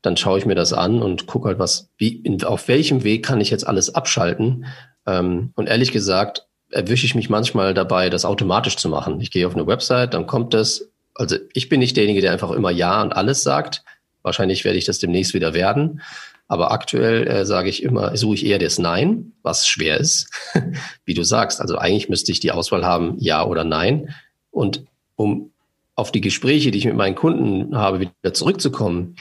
dann 0.00 0.16
schaue 0.16 0.38
ich 0.38 0.46
mir 0.46 0.54
das 0.54 0.72
an 0.72 1.02
und 1.02 1.26
gucke 1.26 1.48
halt, 1.48 1.58
was, 1.58 1.90
wie, 1.98 2.16
in, 2.16 2.42
auf 2.44 2.66
welchem 2.68 3.04
Weg 3.04 3.26
kann 3.26 3.40
ich 3.40 3.50
jetzt 3.50 3.66
alles 3.66 3.94
abschalten. 3.94 4.64
Ähm, 5.06 5.52
und 5.54 5.68
ehrlich 5.68 5.92
gesagt, 5.92 6.47
erwische 6.70 7.06
ich 7.06 7.14
mich 7.14 7.30
manchmal 7.30 7.74
dabei, 7.74 8.10
das 8.10 8.24
automatisch 8.24 8.76
zu 8.76 8.88
machen. 8.88 9.20
Ich 9.20 9.30
gehe 9.30 9.46
auf 9.46 9.54
eine 9.54 9.66
Website, 9.66 10.14
dann 10.14 10.26
kommt 10.26 10.54
das. 10.54 10.88
Also 11.14 11.36
ich 11.52 11.68
bin 11.68 11.80
nicht 11.80 11.96
derjenige, 11.96 12.20
der 12.20 12.32
einfach 12.32 12.50
immer 12.50 12.70
Ja 12.70 13.02
und 13.02 13.12
alles 13.12 13.42
sagt. 13.42 13.84
Wahrscheinlich 14.22 14.64
werde 14.64 14.78
ich 14.78 14.84
das 14.84 14.98
demnächst 14.98 15.34
wieder 15.34 15.54
werden. 15.54 16.02
Aber 16.46 16.72
aktuell 16.72 17.26
äh, 17.26 17.44
sage 17.44 17.68
ich 17.68 17.82
immer, 17.82 18.16
suche 18.16 18.36
ich 18.36 18.46
eher 18.46 18.58
das 18.58 18.78
Nein, 18.78 19.32
was 19.42 19.68
schwer 19.68 19.98
ist, 19.98 20.30
wie 21.04 21.14
du 21.14 21.22
sagst. 21.22 21.60
Also 21.60 21.76
eigentlich 21.76 22.08
müsste 22.08 22.32
ich 22.32 22.40
die 22.40 22.52
Auswahl 22.52 22.86
haben, 22.86 23.16
ja 23.18 23.44
oder 23.44 23.64
nein. 23.64 24.14
Und 24.50 24.84
um 25.16 25.50
auf 25.94 26.10
die 26.10 26.22
Gespräche, 26.22 26.70
die 26.70 26.78
ich 26.78 26.86
mit 26.86 26.96
meinen 26.96 27.16
Kunden 27.16 27.76
habe, 27.76 28.00
wieder 28.00 28.32
zurückzukommen, 28.32 29.16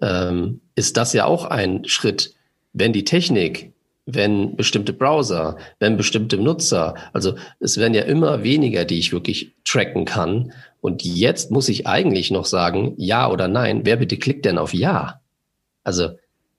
ähm, 0.00 0.60
ist 0.74 0.96
das 0.96 1.12
ja 1.12 1.26
auch 1.26 1.44
ein 1.44 1.84
Schritt, 1.86 2.34
wenn 2.72 2.92
die 2.92 3.04
Technik, 3.04 3.72
wenn 4.14 4.56
bestimmte 4.56 4.92
Browser, 4.92 5.56
wenn 5.78 5.96
bestimmte 5.96 6.36
Nutzer, 6.38 6.94
also 7.12 7.34
es 7.58 7.76
werden 7.78 7.94
ja 7.94 8.02
immer 8.02 8.42
weniger, 8.42 8.84
die 8.84 8.98
ich 8.98 9.12
wirklich 9.12 9.52
tracken 9.64 10.04
kann. 10.04 10.52
Und 10.80 11.04
jetzt 11.04 11.50
muss 11.50 11.68
ich 11.68 11.86
eigentlich 11.86 12.30
noch 12.30 12.46
sagen, 12.46 12.94
ja 12.96 13.30
oder 13.30 13.48
nein. 13.48 13.82
Wer 13.84 13.96
bitte 13.96 14.16
klickt 14.16 14.44
denn 14.44 14.58
auf 14.58 14.74
Ja? 14.74 15.20
Also 15.84 16.10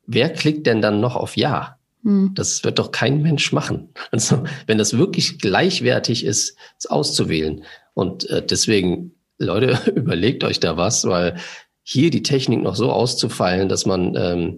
wer 0.06 0.30
klickt 0.30 0.68
denn 0.68 0.82
dann 0.82 1.00
noch 1.00 1.16
auf 1.16 1.38
Ja? 1.38 1.78
Hm. 2.04 2.32
Das 2.36 2.64
wird 2.64 2.80
doch 2.80 2.92
kein 2.92 3.22
Mensch 3.22 3.52
machen. 3.52 3.90
Also, 4.12 4.44
wenn 4.66 4.78
das 4.78 4.98
wirklich 4.98 5.40
gleichwertig 5.40 6.26
ist, 6.26 6.58
es 6.78 6.88
auszuwählen. 6.88 7.64
Und 7.94 8.30
äh, 8.30 8.46
deswegen, 8.46 9.14
Leute, 9.38 9.78
überlegt 9.96 10.44
euch 10.44 10.60
da 10.60 10.78
was, 10.78 11.06
weil 11.06 11.38
hier 11.84 12.10
die 12.10 12.24
Technik 12.24 12.62
noch 12.62 12.76
so 12.76 12.92
auszufeilen, 12.92 13.70
dass 13.70 13.86
man, 13.86 14.16
ähm, 14.16 14.58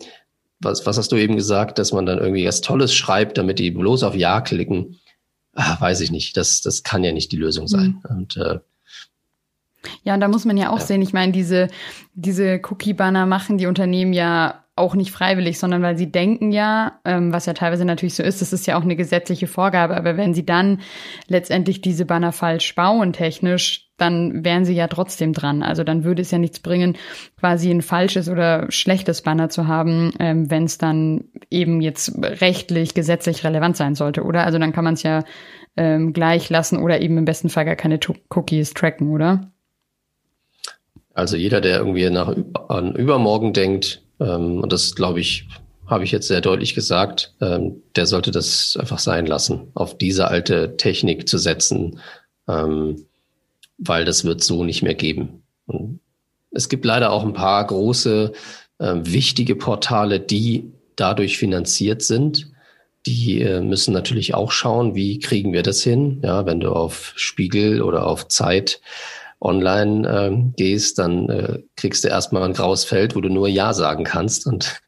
was, 0.63 0.85
was 0.85 0.97
hast 0.97 1.11
du 1.11 1.15
eben 1.15 1.35
gesagt, 1.35 1.79
dass 1.79 1.91
man 1.91 2.05
dann 2.05 2.19
irgendwie 2.19 2.47
was 2.47 2.61
Tolles 2.61 2.93
schreibt, 2.93 3.37
damit 3.37 3.59
die 3.59 3.71
bloß 3.71 4.03
auf 4.03 4.15
Ja 4.15 4.41
klicken, 4.41 4.99
ah, 5.53 5.79
weiß 5.79 6.01
ich 6.01 6.11
nicht. 6.11 6.37
Das, 6.37 6.61
das 6.61 6.83
kann 6.83 7.03
ja 7.03 7.11
nicht 7.11 7.31
die 7.31 7.37
Lösung 7.37 7.67
sein. 7.67 8.01
Hm. 8.07 8.17
Und 8.17 8.37
äh, 8.37 8.59
ja, 10.03 10.13
und 10.13 10.21
da 10.21 10.27
muss 10.27 10.45
man 10.45 10.57
ja 10.57 10.69
auch 10.69 10.79
ja. 10.79 10.85
sehen, 10.85 11.01
ich 11.01 11.13
meine, 11.13 11.31
diese, 11.31 11.67
diese 12.13 12.61
Cookie-Banner 12.63 13.25
machen 13.25 13.57
die 13.57 13.67
Unternehmen 13.67 14.13
ja 14.13 14.62
auch 14.75 14.95
nicht 14.95 15.11
freiwillig, 15.11 15.59
sondern 15.59 15.83
weil 15.83 15.97
sie 15.97 16.11
denken 16.11 16.51
ja, 16.51 16.99
ähm, 17.05 17.31
was 17.31 17.45
ja 17.45 17.53
teilweise 17.53 17.85
natürlich 17.85 18.15
so 18.15 18.23
ist, 18.23 18.41
das 18.41 18.53
ist 18.53 18.65
ja 18.65 18.77
auch 18.77 18.81
eine 18.81 18.95
gesetzliche 18.95 19.45
Vorgabe, 19.45 19.95
aber 19.95 20.17
wenn 20.17 20.33
sie 20.33 20.45
dann 20.45 20.81
letztendlich 21.27 21.81
diese 21.81 22.05
Banner 22.05 22.31
falsch 22.31 22.73
bauen 22.73 23.13
technisch, 23.13 23.91
dann 23.97 24.43
wären 24.43 24.65
sie 24.65 24.73
ja 24.73 24.87
trotzdem 24.87 25.33
dran. 25.33 25.61
Also 25.61 25.83
dann 25.83 26.03
würde 26.03 26.23
es 26.23 26.31
ja 26.31 26.39
nichts 26.39 26.59
bringen, 26.59 26.97
quasi 27.39 27.69
ein 27.69 27.83
falsches 27.83 28.27
oder 28.29 28.65
schlechtes 28.71 29.21
Banner 29.21 29.49
zu 29.49 29.67
haben, 29.67 30.11
ähm, 30.19 30.49
wenn 30.49 30.63
es 30.63 30.79
dann 30.79 31.25
eben 31.51 31.79
jetzt 31.79 32.17
rechtlich, 32.21 32.95
gesetzlich 32.95 33.43
relevant 33.43 33.77
sein 33.77 33.93
sollte, 33.93 34.23
oder? 34.23 34.43
Also 34.43 34.57
dann 34.57 34.73
kann 34.73 34.83
man 34.83 34.95
es 34.95 35.03
ja 35.03 35.23
ähm, 35.77 36.13
gleich 36.13 36.49
lassen 36.49 36.79
oder 36.79 37.01
eben 37.01 37.19
im 37.19 37.25
besten 37.25 37.49
Fall 37.49 37.65
gar 37.65 37.75
keine 37.75 37.99
Cookies 38.29 38.73
tracken, 38.73 39.11
oder? 39.11 39.51
Also 41.13 41.37
jeder, 41.37 41.61
der 41.61 41.77
irgendwie 41.77 42.09
nach 42.09 42.35
an 42.69 42.95
übermorgen 42.95 43.53
denkt, 43.53 44.02
ähm, 44.23 44.61
und 44.61 44.71
das, 44.71 44.95
glaube 44.95 45.19
ich, 45.19 45.47
habe 45.85 46.03
ich 46.03 46.11
jetzt 46.11 46.27
sehr 46.27 46.41
deutlich 46.41 46.75
gesagt, 46.75 47.33
ähm, 47.41 47.83
der 47.95 48.05
sollte 48.05 48.31
das 48.31 48.77
einfach 48.79 48.99
sein 48.99 49.25
lassen, 49.25 49.71
auf 49.73 49.97
diese 49.97 50.27
alte 50.27 50.77
Technik 50.77 51.27
zu 51.27 51.37
setzen, 51.37 51.99
ähm, 52.47 53.05
weil 53.77 54.05
das 54.05 54.23
wird 54.23 54.43
so 54.43 54.63
nicht 54.63 54.81
mehr 54.81 54.95
geben. 54.95 55.43
Und 55.65 55.99
es 56.51 56.69
gibt 56.69 56.85
leider 56.85 57.11
auch 57.11 57.23
ein 57.23 57.33
paar 57.33 57.65
große, 57.65 58.31
äh, 58.79 58.95
wichtige 59.03 59.55
Portale, 59.55 60.19
die 60.19 60.71
dadurch 60.95 61.37
finanziert 61.37 62.01
sind. 62.01 62.51
Die 63.05 63.41
äh, 63.41 63.59
müssen 63.59 63.93
natürlich 63.93 64.33
auch 64.33 64.51
schauen, 64.51 64.95
wie 64.95 65.19
kriegen 65.19 65.51
wir 65.51 65.63
das 65.63 65.83
hin. 65.83 66.21
Ja, 66.23 66.45
wenn 66.45 66.61
du 66.61 66.71
auf 66.71 67.13
Spiegel 67.17 67.81
oder 67.81 68.07
auf 68.07 68.29
Zeit 68.29 68.79
online 69.43 70.07
ähm, 70.09 70.53
gehst, 70.55 70.97
dann 70.99 71.29
äh, 71.29 71.59
kriegst 71.75 72.03
du 72.03 72.07
erstmal 72.07 72.43
ein 72.43 72.53
graues 72.53 72.85
Feld, 72.85 73.15
wo 73.15 73.21
du 73.21 73.29
nur 73.29 73.47
Ja 73.47 73.73
sagen 73.73 74.03
kannst. 74.03 74.47
Und 74.47 74.81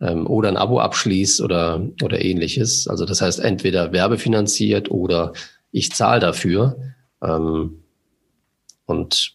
ähm, 0.00 0.26
oder 0.26 0.48
ein 0.48 0.56
Abo 0.56 0.80
abschließt 0.80 1.40
oder, 1.40 1.82
oder 2.02 2.22
ähnliches. 2.24 2.86
Also 2.88 3.04
das 3.04 3.20
heißt 3.20 3.40
entweder 3.40 3.92
werbefinanziert 3.92 4.90
oder 4.90 5.32
ich 5.72 5.92
zahle 5.92 6.20
dafür. 6.20 6.76
Ähm, 7.22 7.82
und 8.86 9.34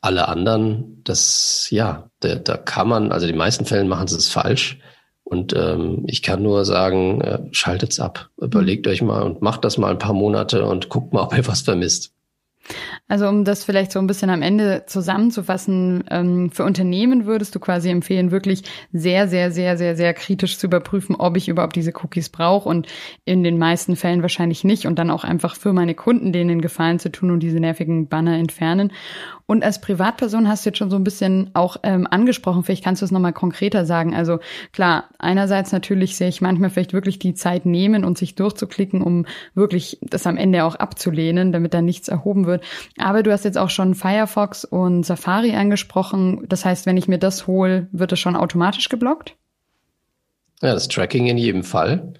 alle 0.00 0.28
anderen, 0.28 1.02
das, 1.04 1.68
ja, 1.70 2.08
da, 2.20 2.36
da 2.36 2.56
kann 2.56 2.88
man, 2.88 3.12
also 3.12 3.26
die 3.26 3.32
meisten 3.32 3.64
Fällen 3.64 3.88
machen 3.88 4.06
sie 4.06 4.16
es 4.16 4.28
falsch. 4.28 4.78
Und 5.24 5.54
ähm, 5.54 6.04
ich 6.06 6.22
kann 6.22 6.42
nur 6.42 6.64
sagen, 6.64 7.20
äh, 7.20 7.40
schaltet's 7.50 8.00
ab, 8.00 8.30
überlegt 8.38 8.86
euch 8.86 9.02
mal 9.02 9.22
und 9.22 9.42
macht 9.42 9.64
das 9.64 9.76
mal 9.76 9.90
ein 9.90 9.98
paar 9.98 10.14
Monate 10.14 10.64
und 10.64 10.88
guckt 10.88 11.12
mal, 11.12 11.22
ob 11.22 11.36
ihr 11.36 11.46
was 11.46 11.60
vermisst. 11.60 12.14
Also 13.08 13.28
um 13.28 13.44
das 13.44 13.64
vielleicht 13.64 13.92
so 13.92 13.98
ein 13.98 14.06
bisschen 14.06 14.30
am 14.30 14.42
Ende 14.42 14.84
zusammenzufassen, 14.86 16.04
ähm, 16.10 16.50
für 16.50 16.64
Unternehmen 16.64 17.26
würdest 17.26 17.54
du 17.54 17.60
quasi 17.60 17.90
empfehlen, 17.90 18.30
wirklich 18.30 18.62
sehr, 18.92 19.28
sehr, 19.28 19.50
sehr, 19.50 19.76
sehr, 19.76 19.96
sehr 19.96 20.14
kritisch 20.14 20.58
zu 20.58 20.66
überprüfen, 20.66 21.16
ob 21.16 21.36
ich 21.36 21.48
überhaupt 21.48 21.76
diese 21.76 21.92
Cookies 22.02 22.28
brauche 22.28 22.68
und 22.68 22.86
in 23.24 23.42
den 23.42 23.58
meisten 23.58 23.96
Fällen 23.96 24.22
wahrscheinlich 24.22 24.64
nicht 24.64 24.86
und 24.86 24.98
dann 24.98 25.10
auch 25.10 25.24
einfach 25.24 25.56
für 25.56 25.72
meine 25.72 25.94
Kunden 25.94 26.32
denen 26.32 26.60
Gefallen 26.60 26.98
zu 26.98 27.10
tun 27.10 27.30
und 27.30 27.40
diese 27.40 27.60
nervigen 27.60 28.08
Banner 28.08 28.36
entfernen. 28.36 28.92
Und 29.50 29.64
als 29.64 29.80
Privatperson 29.80 30.46
hast 30.46 30.66
du 30.66 30.68
jetzt 30.68 30.76
schon 30.76 30.90
so 30.90 30.96
ein 30.96 31.04
bisschen 31.04 31.50
auch 31.54 31.78
ähm, 31.82 32.06
angesprochen, 32.10 32.64
vielleicht 32.64 32.84
kannst 32.84 33.00
du 33.00 33.06
es 33.06 33.10
nochmal 33.10 33.32
konkreter 33.32 33.86
sagen. 33.86 34.14
Also 34.14 34.40
klar, 34.72 35.08
einerseits 35.18 35.72
natürlich 35.72 36.18
sehe 36.18 36.28
ich 36.28 36.42
manchmal 36.42 36.68
vielleicht 36.68 36.92
wirklich 36.92 37.18
die 37.18 37.32
Zeit 37.32 37.64
nehmen 37.64 38.04
und 38.04 38.18
sich 38.18 38.34
durchzuklicken, 38.34 39.00
um 39.00 39.24
wirklich 39.54 39.98
das 40.02 40.26
am 40.26 40.36
Ende 40.36 40.64
auch 40.64 40.74
abzulehnen, 40.74 41.50
damit 41.50 41.72
da 41.72 41.80
nichts 41.80 42.08
erhoben 42.08 42.44
wird. 42.44 42.57
Aber 42.98 43.22
du 43.22 43.32
hast 43.32 43.44
jetzt 43.44 43.58
auch 43.58 43.70
schon 43.70 43.94
Firefox 43.94 44.64
und 44.64 45.04
Safari 45.04 45.54
angesprochen. 45.54 46.44
Das 46.48 46.64
heißt, 46.64 46.86
wenn 46.86 46.96
ich 46.96 47.08
mir 47.08 47.18
das 47.18 47.46
hole, 47.46 47.88
wird 47.92 48.12
es 48.12 48.20
schon 48.20 48.36
automatisch 48.36 48.88
geblockt? 48.88 49.34
Ja, 50.62 50.74
das 50.74 50.88
Tracking 50.88 51.26
in 51.26 51.38
jedem 51.38 51.62
Fall. 51.62 52.14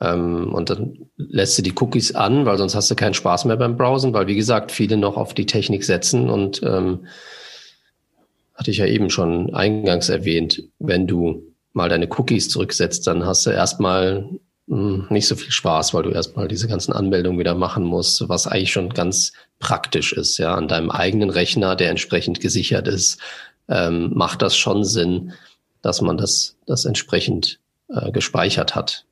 Ähm, 0.00 0.52
und 0.52 0.70
dann 0.70 1.06
lässt 1.16 1.58
du 1.58 1.62
die 1.62 1.74
Cookies 1.78 2.14
an, 2.14 2.46
weil 2.46 2.58
sonst 2.58 2.74
hast 2.74 2.90
du 2.90 2.96
keinen 2.96 3.14
Spaß 3.14 3.44
mehr 3.44 3.56
beim 3.56 3.76
Browsen, 3.76 4.12
weil 4.12 4.26
wie 4.26 4.36
gesagt, 4.36 4.72
viele 4.72 4.96
noch 4.96 5.16
auf 5.16 5.34
die 5.34 5.46
Technik 5.46 5.84
setzen 5.84 6.28
und 6.28 6.62
ähm, 6.62 7.06
hatte 8.54 8.70
ich 8.70 8.78
ja 8.78 8.86
eben 8.86 9.10
schon 9.10 9.54
eingangs 9.54 10.08
erwähnt, 10.08 10.62
wenn 10.78 11.06
du 11.06 11.42
mal 11.72 11.88
deine 11.88 12.08
Cookies 12.08 12.48
zurücksetzt, 12.48 13.06
dann 13.06 13.24
hast 13.24 13.46
du 13.46 13.50
erstmal 13.50 14.28
nicht 14.66 15.26
so 15.26 15.34
viel 15.34 15.50
Spaß, 15.50 15.92
weil 15.92 16.04
du 16.04 16.10
erstmal 16.10 16.48
diese 16.48 16.68
ganzen 16.68 16.92
Anmeldungen 16.92 17.38
wieder 17.38 17.54
machen 17.54 17.84
musst, 17.84 18.28
was 18.28 18.46
eigentlich 18.46 18.72
schon 18.72 18.90
ganz 18.90 19.32
praktisch 19.58 20.12
ist, 20.12 20.38
ja, 20.38 20.54
an 20.54 20.68
deinem 20.68 20.90
eigenen 20.90 21.30
Rechner, 21.30 21.76
der 21.76 21.90
entsprechend 21.90 22.40
gesichert 22.40 22.88
ist, 22.88 23.20
ähm, 23.68 24.12
macht 24.14 24.42
das 24.42 24.56
schon 24.56 24.84
Sinn, 24.84 25.32
dass 25.82 26.00
man 26.00 26.16
das, 26.16 26.56
das 26.66 26.84
entsprechend 26.84 27.58
äh, 27.88 28.12
gespeichert 28.12 28.74
hat. 28.74 29.04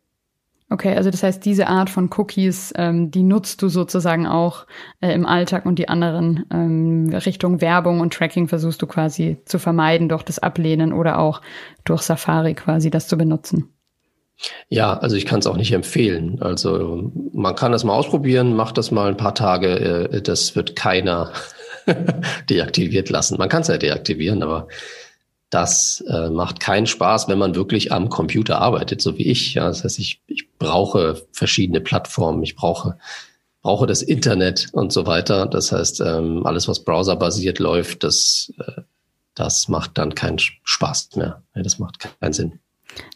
Okay, 0.72 0.94
also 0.96 1.10
das 1.10 1.24
heißt, 1.24 1.44
diese 1.44 1.66
Art 1.66 1.90
von 1.90 2.10
Cookies, 2.16 2.72
ähm, 2.76 3.10
die 3.10 3.24
nutzt 3.24 3.60
du 3.60 3.68
sozusagen 3.68 4.28
auch 4.28 4.66
äh, 5.00 5.12
im 5.12 5.26
Alltag 5.26 5.66
und 5.66 5.80
die 5.80 5.88
anderen 5.88 6.46
ähm, 6.52 7.12
Richtung 7.12 7.60
Werbung 7.60 7.98
und 7.98 8.14
Tracking 8.14 8.46
versuchst 8.46 8.80
du 8.80 8.86
quasi 8.86 9.38
zu 9.46 9.58
vermeiden 9.58 10.08
durch 10.08 10.22
das 10.22 10.38
Ablehnen 10.38 10.92
oder 10.92 11.18
auch 11.18 11.40
durch 11.84 12.02
Safari 12.02 12.54
quasi 12.54 12.88
das 12.88 13.08
zu 13.08 13.18
benutzen. 13.18 13.72
Ja, 14.68 14.98
also 14.98 15.16
ich 15.16 15.26
kann 15.26 15.40
es 15.40 15.46
auch 15.46 15.56
nicht 15.56 15.72
empfehlen. 15.72 16.40
Also 16.40 17.12
man 17.32 17.54
kann 17.56 17.72
das 17.72 17.84
mal 17.84 17.94
ausprobieren, 17.94 18.54
macht 18.54 18.78
das 18.78 18.90
mal 18.90 19.08
ein 19.08 19.16
paar 19.16 19.34
Tage. 19.34 20.08
Äh, 20.12 20.22
das 20.22 20.56
wird 20.56 20.76
keiner 20.76 21.32
deaktiviert 22.50 23.10
lassen. 23.10 23.36
Man 23.38 23.48
kann 23.48 23.62
es 23.62 23.68
ja 23.68 23.78
deaktivieren, 23.78 24.42
aber 24.42 24.68
das 25.50 26.02
äh, 26.08 26.30
macht 26.30 26.60
keinen 26.60 26.86
Spaß, 26.86 27.28
wenn 27.28 27.38
man 27.38 27.56
wirklich 27.56 27.92
am 27.92 28.08
Computer 28.08 28.60
arbeitet, 28.60 29.02
so 29.02 29.18
wie 29.18 29.26
ich. 29.26 29.54
Ja, 29.54 29.66
das 29.66 29.82
heißt, 29.82 29.98
ich, 29.98 30.22
ich 30.26 30.48
brauche 30.58 31.20
verschiedene 31.32 31.80
Plattformen, 31.80 32.42
ich 32.42 32.54
brauche 32.54 32.96
brauche 33.62 33.86
das 33.86 34.02
Internet 34.02 34.68
und 34.72 34.92
so 34.92 35.06
weiter. 35.06 35.46
Das 35.46 35.72
heißt, 35.72 36.00
ähm, 36.00 36.46
alles, 36.46 36.68
was 36.68 36.84
browserbasiert 36.84 37.58
läuft, 37.58 38.04
das, 38.04 38.52
äh, 38.58 38.82
das 39.34 39.68
macht 39.68 39.98
dann 39.98 40.14
keinen 40.14 40.38
Spaß 40.38 41.16
mehr. 41.16 41.42
Das 41.54 41.78
macht 41.78 41.98
keinen 41.98 42.32
Sinn. 42.32 42.60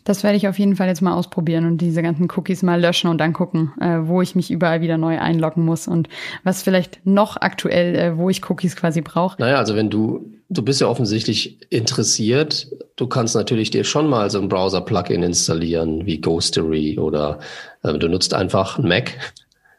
Das 0.04 0.22
werde 0.22 0.36
ich 0.36 0.48
auf 0.48 0.58
jeden 0.58 0.76
Fall 0.76 0.88
jetzt 0.88 1.00
mal 1.00 1.14
ausprobieren 1.14 1.64
und 1.64 1.78
diese 1.78 2.02
ganzen 2.02 2.28
Cookies 2.30 2.62
mal 2.62 2.80
löschen 2.80 3.08
und 3.08 3.18
dann 3.18 3.32
gucken, 3.32 3.72
äh, 3.80 4.00
wo 4.02 4.20
ich 4.20 4.34
mich 4.34 4.50
überall 4.50 4.80
wieder 4.82 4.98
neu 4.98 5.18
einloggen 5.18 5.64
muss 5.64 5.88
und 5.88 6.08
was 6.42 6.62
vielleicht 6.62 7.04
noch 7.06 7.36
aktuell, 7.38 7.96
äh, 7.96 8.16
wo 8.18 8.28
ich 8.28 8.48
Cookies 8.48 8.76
quasi 8.76 9.00
brauche. 9.00 9.40
Naja, 9.40 9.56
also 9.56 9.76
wenn 9.76 9.88
du, 9.88 10.30
du 10.50 10.62
bist 10.62 10.80
ja 10.82 10.88
offensichtlich 10.88 11.58
interessiert, 11.70 12.68
du 12.96 13.06
kannst 13.06 13.34
natürlich 13.34 13.70
dir 13.70 13.84
schon 13.84 14.08
mal 14.08 14.30
so 14.30 14.40
ein 14.40 14.48
Browser-Plugin 14.48 15.22
installieren 15.22 16.04
wie 16.04 16.20
Ghostery 16.20 16.98
oder 16.98 17.38
äh, 17.82 17.94
du 17.94 18.08
nutzt 18.08 18.34
einfach 18.34 18.78
ein 18.78 18.86
Mac 18.86 19.12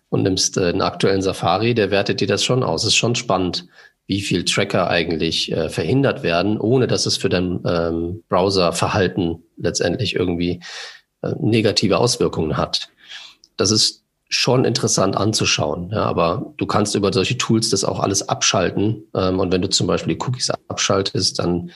und 0.10 0.24
nimmst 0.24 0.58
äh, 0.58 0.70
einen 0.70 0.82
aktuellen 0.82 1.22
Safari, 1.22 1.76
der 1.76 1.92
wertet 1.92 2.20
dir 2.20 2.28
das 2.28 2.44
schon 2.44 2.64
aus. 2.64 2.82
Das 2.82 2.90
ist 2.90 2.98
schon 2.98 3.16
spannend 3.16 3.68
wie 4.08 4.22
viel 4.22 4.46
Tracker 4.46 4.90
eigentlich 4.90 5.52
äh, 5.52 5.70
verhindert 5.70 6.24
werden, 6.24 6.60
ohne 6.60 6.88
dass 6.88 7.06
es 7.06 7.18
für 7.18 7.30
dein 7.30 7.62
ähm, 7.66 8.24
Browserverhalten 8.30 9.44
letztendlich 9.58 10.16
irgendwie 10.16 10.62
äh, 11.22 11.34
negative 11.40 11.98
Auswirkungen 11.98 12.58
hat. 12.58 12.90
Das 13.58 13.72
ist 13.72 14.04
schon 14.28 14.66
interessant 14.66 15.16
anzuschauen, 15.16 15.92
ja, 15.92 16.04
aber 16.04 16.54
du 16.58 16.66
kannst 16.66 16.96
über 16.96 17.14
solche 17.14 17.38
Tools 17.38 17.70
das 17.70 17.84
auch 17.84 18.00
alles 18.00 18.28
abschalten. 18.28 19.04
Ähm, 19.16 19.40
und 19.40 19.52
wenn 19.52 19.62
du 19.62 19.70
zum 19.70 19.88
Beispiel 19.88 20.16
die 20.16 20.24
Cookies 20.24 20.52
abschaltest, 20.68 21.40
dann, 21.40 21.72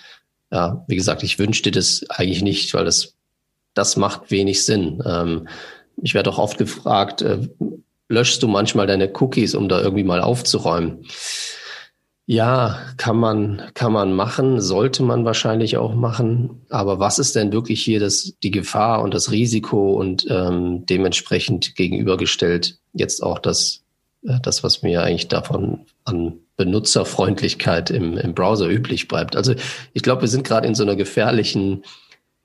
ja, 0.52 0.84
wie 0.88 0.96
gesagt, 0.96 1.24
ich 1.24 1.40
wünsche 1.40 1.64
dir 1.64 1.72
das 1.72 2.06
eigentlich 2.10 2.42
nicht, 2.42 2.74
weil 2.74 2.86
das, 2.86 3.16
das 3.74 3.98
macht 3.98 4.30
wenig 4.30 4.66
Sinn. 4.66 5.02
Ähm, 5.06 5.48
ich 6.02 6.14
werde 6.14 6.30
auch 6.30 6.38
oft 6.38 6.58
gefragt, 6.58 7.22
äh, 7.22 7.48
löschst 8.08 8.42
du 8.44 8.48
manchmal 8.48 8.88
deine 8.88 9.12
Cookies, 9.20 9.56
um 9.56 9.70
da 9.70 9.82
irgendwie 9.82 10.04
mal 10.04 10.22
aufzuräumen? 10.22 11.06
Ja, 12.32 12.80
kann 12.98 13.18
man, 13.18 13.64
kann 13.74 13.92
man 13.92 14.14
machen, 14.14 14.62
sollte 14.62 15.02
man 15.02 15.26
wahrscheinlich 15.26 15.78
auch 15.78 15.96
machen. 15.96 16.62
Aber 16.70 17.00
was 17.00 17.18
ist 17.18 17.36
denn 17.36 17.52
wirklich 17.52 17.82
hier 17.82 18.00
das, 18.00 18.36
die 18.44 18.52
Gefahr 18.52 19.02
und 19.02 19.16
das 19.16 19.32
Risiko 19.32 19.94
und 19.94 20.28
ähm, 20.30 20.86
dementsprechend 20.86 21.76
gegenübergestellt 21.76 22.78
jetzt 22.94 23.24
auch 23.24 23.40
das, 23.40 23.82
äh, 24.22 24.40
das, 24.44 24.64
was 24.64 24.84
mir 24.84 25.02
eigentlich 25.02 25.28
davon 25.28 25.88
an 26.06 26.36
Benutzerfreundlichkeit 26.56 27.90
im, 27.90 28.16
im 28.16 28.36
Browser 28.36 28.70
üblich 28.70 29.08
bleibt. 29.08 29.36
Also 29.36 29.56
ich 29.94 30.04
glaube, 30.04 30.22
wir 30.22 30.30
sind 30.30 30.44
gerade 30.44 30.68
in 30.68 30.76
so 30.76 30.84
einer 30.84 30.96
gefährlichen 30.96 31.84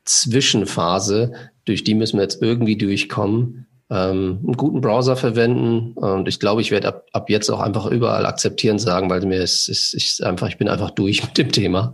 Zwischenphase, 0.07 1.35
durch 1.66 1.85
die 1.85 1.94
müssen 1.94 2.16
wir 2.16 2.23
jetzt 2.23 2.40
irgendwie 2.40 2.79
durchkommen 2.79 3.66
ähm, 3.95 4.41
einen 4.43 4.57
guten 4.57 4.81
Browser 4.81 5.15
verwenden. 5.15 5.93
Und 5.93 6.27
ich 6.27 6.41
glaube, 6.41 6.61
ich 6.61 6.73
werde 6.73 6.89
ab, 6.89 7.07
ab 7.13 7.31
jetzt 7.31 7.49
auch 7.49 7.61
einfach 7.61 7.87
überall 7.87 8.27
akzeptieren 8.27 8.81
sagen, 8.81 9.09
weil 9.09 9.25
mir 9.25 9.41
ist, 9.41 9.69
ist, 9.69 9.95
ist 9.95 10.23
einfach, 10.23 10.49
ich 10.49 10.59
bin 10.59 10.69
einfach 10.69 10.91
durch 10.95 11.23
mit 11.23 11.39
dem 11.39 11.53
Thema 11.53 11.93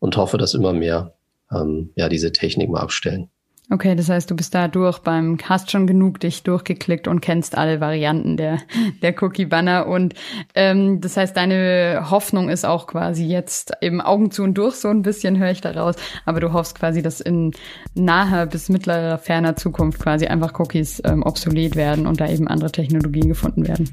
und 0.00 0.16
hoffe, 0.16 0.38
dass 0.38 0.54
immer 0.54 0.72
mehr 0.72 1.14
ähm, 1.52 1.92
ja 1.94 2.08
diese 2.08 2.32
Technik 2.32 2.68
mal 2.68 2.80
abstellen. 2.80 3.30
Okay, 3.68 3.96
das 3.96 4.08
heißt, 4.08 4.30
du 4.30 4.36
bist 4.36 4.54
da 4.54 4.68
durch 4.68 5.00
beim, 5.00 5.38
hast 5.42 5.72
schon 5.72 5.88
genug 5.88 6.20
dich 6.20 6.44
durchgeklickt 6.44 7.08
und 7.08 7.20
kennst 7.20 7.58
alle 7.58 7.80
Varianten 7.80 8.36
der, 8.36 8.58
der 9.02 9.20
Cookie-Banner. 9.20 9.88
Und 9.88 10.14
ähm, 10.54 11.00
das 11.00 11.16
heißt, 11.16 11.36
deine 11.36 12.06
Hoffnung 12.08 12.48
ist 12.48 12.64
auch 12.64 12.86
quasi 12.86 13.24
jetzt 13.24 13.72
im 13.80 14.00
Augen 14.00 14.30
zu 14.30 14.44
und 14.44 14.54
durch, 14.54 14.76
so 14.76 14.86
ein 14.86 15.02
bisschen 15.02 15.36
höre 15.38 15.50
ich 15.50 15.62
daraus. 15.62 15.96
Aber 16.24 16.38
du 16.38 16.52
hoffst 16.52 16.78
quasi, 16.78 17.02
dass 17.02 17.20
in 17.20 17.50
naher 17.94 18.46
bis 18.46 18.68
mittlerer, 18.68 19.18
ferner 19.18 19.56
Zukunft 19.56 20.00
quasi 20.00 20.26
einfach 20.26 20.56
Cookies 20.60 21.02
ähm, 21.04 21.24
obsolet 21.24 21.74
werden 21.74 22.06
und 22.06 22.20
da 22.20 22.28
eben 22.28 22.46
andere 22.46 22.70
Technologien 22.70 23.26
gefunden 23.26 23.66
werden. 23.66 23.90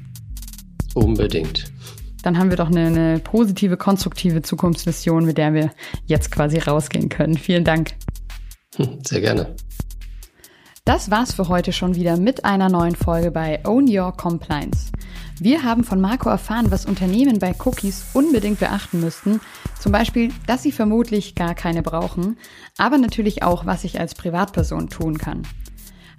Unbedingt. 0.94 1.64
Dann 2.22 2.38
haben 2.38 2.50
wir 2.50 2.56
doch 2.56 2.70
eine, 2.70 2.86
eine 2.86 3.18
positive, 3.18 3.76
konstruktive 3.76 4.40
Zukunftsvision, 4.40 5.26
mit 5.26 5.36
der 5.36 5.52
wir 5.52 5.72
jetzt 6.06 6.30
quasi 6.30 6.58
rausgehen 6.58 7.08
können. 7.08 7.36
Vielen 7.36 7.64
Dank. 7.64 7.94
Sehr 9.06 9.20
gerne. 9.20 9.54
Das 10.84 11.10
war's 11.10 11.32
für 11.32 11.48
heute 11.48 11.72
schon 11.72 11.94
wieder 11.94 12.18
mit 12.18 12.44
einer 12.44 12.68
neuen 12.68 12.94
Folge 12.94 13.30
bei 13.30 13.64
Own 13.64 13.86
Your 13.88 14.12
Compliance. 14.12 14.92
Wir 15.40 15.62
haben 15.62 15.82
von 15.82 15.98
Marco 15.98 16.28
erfahren, 16.28 16.70
was 16.70 16.84
Unternehmen 16.84 17.38
bei 17.38 17.54
Cookies 17.64 18.04
unbedingt 18.12 18.60
beachten 18.60 19.00
müssten. 19.00 19.40
Zum 19.80 19.92
Beispiel, 19.92 20.30
dass 20.46 20.62
sie 20.62 20.72
vermutlich 20.72 21.34
gar 21.34 21.54
keine 21.54 21.82
brauchen, 21.82 22.36
aber 22.76 22.98
natürlich 22.98 23.42
auch, 23.42 23.64
was 23.64 23.84
ich 23.84 23.98
als 23.98 24.14
Privatperson 24.14 24.90
tun 24.90 25.16
kann. 25.16 25.40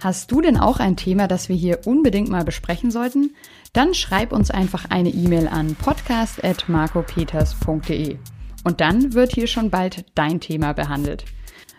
Hast 0.00 0.32
du 0.32 0.40
denn 0.40 0.56
auch 0.56 0.80
ein 0.80 0.96
Thema, 0.96 1.28
das 1.28 1.48
wir 1.48 1.54
hier 1.56 1.86
unbedingt 1.86 2.28
mal 2.28 2.44
besprechen 2.44 2.90
sollten? 2.90 3.36
Dann 3.72 3.94
schreib 3.94 4.32
uns 4.32 4.50
einfach 4.50 4.90
eine 4.90 5.10
E-Mail 5.10 5.46
an 5.48 5.76
podcast.marcopeters.de. 5.76 8.18
Und 8.64 8.80
dann 8.80 9.12
wird 9.14 9.32
hier 9.32 9.46
schon 9.46 9.70
bald 9.70 10.04
dein 10.14 10.40
Thema 10.40 10.72
behandelt. 10.72 11.24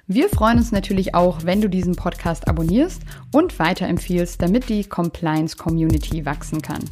Wir 0.10 0.30
freuen 0.30 0.58
uns 0.58 0.72
natürlich 0.72 1.15
auch, 1.15 1.43
wenn 1.43 1.60
du 1.60 1.67
diesen 1.67 1.98
Podcast 1.98 2.48
abonnierst 2.48 3.02
und 3.34 3.60
weiterempfiehlst, 3.60 4.41
damit 4.41 4.70
die 4.70 4.86
Compliance 4.86 5.58
Community 5.58 6.26
wachsen 6.26 6.62
kann. 6.62 6.84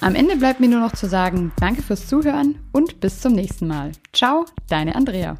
Am 0.00 0.14
Ende 0.14 0.36
bleibt 0.36 0.58
mir 0.58 0.68
nur 0.68 0.80
noch 0.80 0.94
zu 0.94 1.06
sagen, 1.06 1.52
danke 1.60 1.82
fürs 1.82 2.06
Zuhören 2.08 2.58
und 2.72 3.00
bis 3.00 3.20
zum 3.20 3.34
nächsten 3.34 3.66
Mal. 3.66 3.92
Ciao, 4.14 4.46
deine 4.66 4.96
Andrea. 4.96 5.36